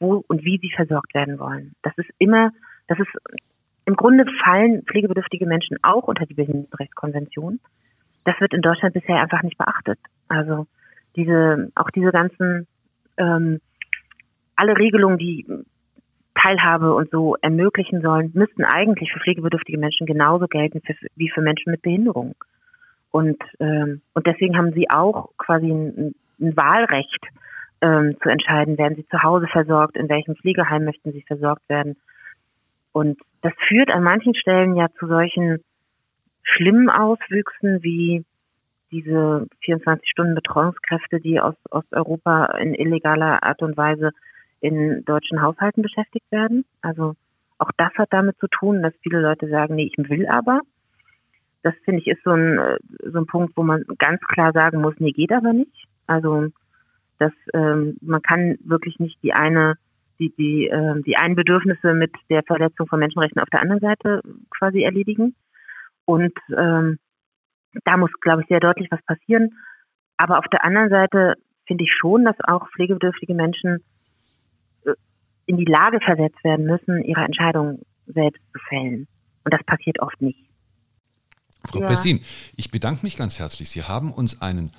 wo 0.00 0.24
und 0.28 0.44
wie 0.44 0.58
sie 0.58 0.72
versorgt 0.74 1.14
werden 1.14 1.38
wollen. 1.38 1.74
Das 1.82 1.92
ist 1.96 2.10
immer, 2.18 2.50
das 2.88 2.98
ist 2.98 3.08
im 3.84 3.96
Grunde 3.96 4.24
fallen 4.44 4.82
pflegebedürftige 4.84 5.46
Menschen 5.46 5.76
auch 5.82 6.04
unter 6.04 6.26
die 6.26 6.34
Behindertenrechtskonvention. 6.34 7.60
Das 8.24 8.40
wird 8.40 8.54
in 8.54 8.62
Deutschland 8.62 8.94
bisher 8.94 9.20
einfach 9.20 9.42
nicht 9.42 9.58
beachtet. 9.58 9.98
Also 10.28 10.66
diese, 11.16 11.70
auch 11.74 11.90
diese 11.90 12.12
ganzen, 12.12 12.66
ähm, 13.16 13.60
alle 14.56 14.78
Regelungen, 14.78 15.18
die 15.18 15.46
Teilhabe 16.34 16.94
und 16.94 17.10
so 17.10 17.36
ermöglichen 17.42 18.00
sollen, 18.00 18.30
müssten 18.34 18.64
eigentlich 18.64 19.12
für 19.12 19.20
pflegebedürftige 19.20 19.78
Menschen 19.78 20.06
genauso 20.06 20.46
gelten 20.46 20.80
für, 20.80 20.94
wie 21.16 21.28
für 21.28 21.42
Menschen 21.42 21.70
mit 21.70 21.82
Behinderung. 21.82 22.34
Und, 23.10 23.42
ähm, 23.60 24.00
und 24.14 24.26
deswegen 24.26 24.56
haben 24.56 24.72
sie 24.72 24.88
auch 24.88 25.30
quasi 25.36 25.66
ein, 25.70 26.14
ein 26.40 26.56
Wahlrecht 26.56 27.26
ähm, 27.82 28.16
zu 28.22 28.28
entscheiden, 28.30 28.78
werden 28.78 28.96
sie 28.96 29.06
zu 29.08 29.22
Hause 29.22 29.46
versorgt, 29.48 29.96
in 29.96 30.08
welchem 30.08 30.36
Pflegeheim 30.36 30.84
möchten 30.84 31.12
sie 31.12 31.22
versorgt 31.22 31.68
werden. 31.68 31.96
Und 32.92 33.18
das 33.40 33.52
führt 33.68 33.90
an 33.90 34.02
manchen 34.02 34.34
Stellen 34.34 34.76
ja 34.76 34.88
zu 34.98 35.06
solchen 35.06 35.62
schlimmen 36.42 36.90
Auswüchsen 36.90 37.82
wie 37.82 38.24
diese 38.90 39.46
24-Stunden-Betreuungskräfte, 39.64 41.20
die 41.20 41.40
aus 41.40 41.54
Osteuropa 41.70 42.46
in 42.58 42.74
illegaler 42.74 43.42
Art 43.42 43.62
und 43.62 43.76
Weise 43.76 44.10
in 44.60 45.04
deutschen 45.04 45.40
Haushalten 45.40 45.82
beschäftigt 45.82 46.30
werden. 46.30 46.64
Also 46.82 47.14
auch 47.58 47.70
das 47.78 47.92
hat 47.94 48.08
damit 48.10 48.38
zu 48.38 48.48
tun, 48.48 48.82
dass 48.82 48.92
viele 49.02 49.20
Leute 49.20 49.48
sagen, 49.48 49.76
nee, 49.76 49.90
ich 49.90 50.10
will 50.10 50.26
aber. 50.26 50.60
Das 51.62 51.74
finde 51.84 52.00
ich 52.00 52.08
ist 52.08 52.22
so 52.24 52.32
ein, 52.32 52.58
so 53.04 53.18
ein 53.18 53.26
Punkt, 53.26 53.56
wo 53.56 53.62
man 53.62 53.84
ganz 53.98 54.20
klar 54.22 54.52
sagen 54.52 54.82
muss, 54.82 54.94
nee, 54.98 55.12
geht 55.12 55.32
aber 55.32 55.52
nicht. 55.52 55.86
Also 56.06 56.48
dass 57.18 57.32
ähm, 57.54 57.96
man 58.00 58.20
kann 58.20 58.58
wirklich 58.64 58.98
nicht 58.98 59.22
die 59.22 59.32
eine 59.32 59.76
die 60.22 60.34
die 60.36 60.68
äh, 60.68 61.02
die 61.02 61.16
einen 61.16 61.34
Bedürfnisse 61.34 61.94
mit 61.94 62.12
der 62.30 62.42
Verletzung 62.44 62.86
von 62.86 63.00
Menschenrechten 63.00 63.40
auf 63.40 63.50
der 63.50 63.62
anderen 63.62 63.80
Seite 63.80 64.22
quasi 64.50 64.82
erledigen 64.82 65.34
und 66.04 66.32
ähm, 66.56 66.98
da 67.84 67.96
muss, 67.96 68.10
glaube 68.20 68.42
ich, 68.42 68.48
sehr 68.48 68.60
deutlich 68.60 68.88
was 68.90 69.02
passieren. 69.04 69.56
Aber 70.16 70.38
auf 70.38 70.46
der 70.52 70.64
anderen 70.64 70.90
Seite 70.90 71.34
finde 71.66 71.84
ich 71.84 71.90
schon, 71.98 72.24
dass 72.24 72.36
auch 72.44 72.68
pflegebedürftige 72.74 73.34
Menschen 73.34 73.82
äh, 74.84 74.92
in 75.46 75.56
die 75.56 75.64
Lage 75.64 76.00
versetzt 76.00 76.42
werden 76.44 76.66
müssen, 76.66 77.02
ihre 77.02 77.22
Entscheidung 77.22 77.80
selbst 78.06 78.42
zu 78.52 78.58
fällen. 78.68 79.08
Und 79.44 79.54
das 79.54 79.62
passiert 79.64 80.00
oft 80.00 80.20
nicht. 80.20 80.38
Frau 81.64 81.80
ja. 81.80 81.86
Pressin, 81.86 82.20
ich 82.56 82.70
bedanke 82.70 83.00
mich 83.04 83.16
ganz 83.16 83.38
herzlich. 83.38 83.70
Sie 83.70 83.82
haben 83.82 84.12
uns 84.12 84.42
einen 84.42 84.72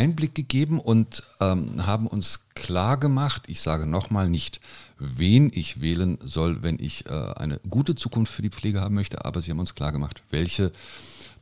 Einblick 0.00 0.34
gegeben 0.34 0.80
und 0.80 1.22
ähm, 1.40 1.86
haben 1.86 2.06
uns 2.06 2.48
klar 2.54 2.96
gemacht, 2.96 3.42
ich 3.48 3.60
sage 3.60 3.86
nochmal 3.86 4.30
nicht, 4.30 4.60
wen 4.98 5.50
ich 5.54 5.82
wählen 5.82 6.16
soll, 6.24 6.62
wenn 6.62 6.78
ich 6.80 7.04
äh, 7.04 7.32
eine 7.36 7.60
gute 7.68 7.94
Zukunft 7.94 8.32
für 8.32 8.40
die 8.40 8.48
Pflege 8.48 8.80
haben 8.80 8.94
möchte, 8.94 9.26
aber 9.26 9.42
Sie 9.42 9.50
haben 9.50 9.58
uns 9.58 9.74
klar 9.74 9.92
gemacht, 9.92 10.22
welche 10.30 10.72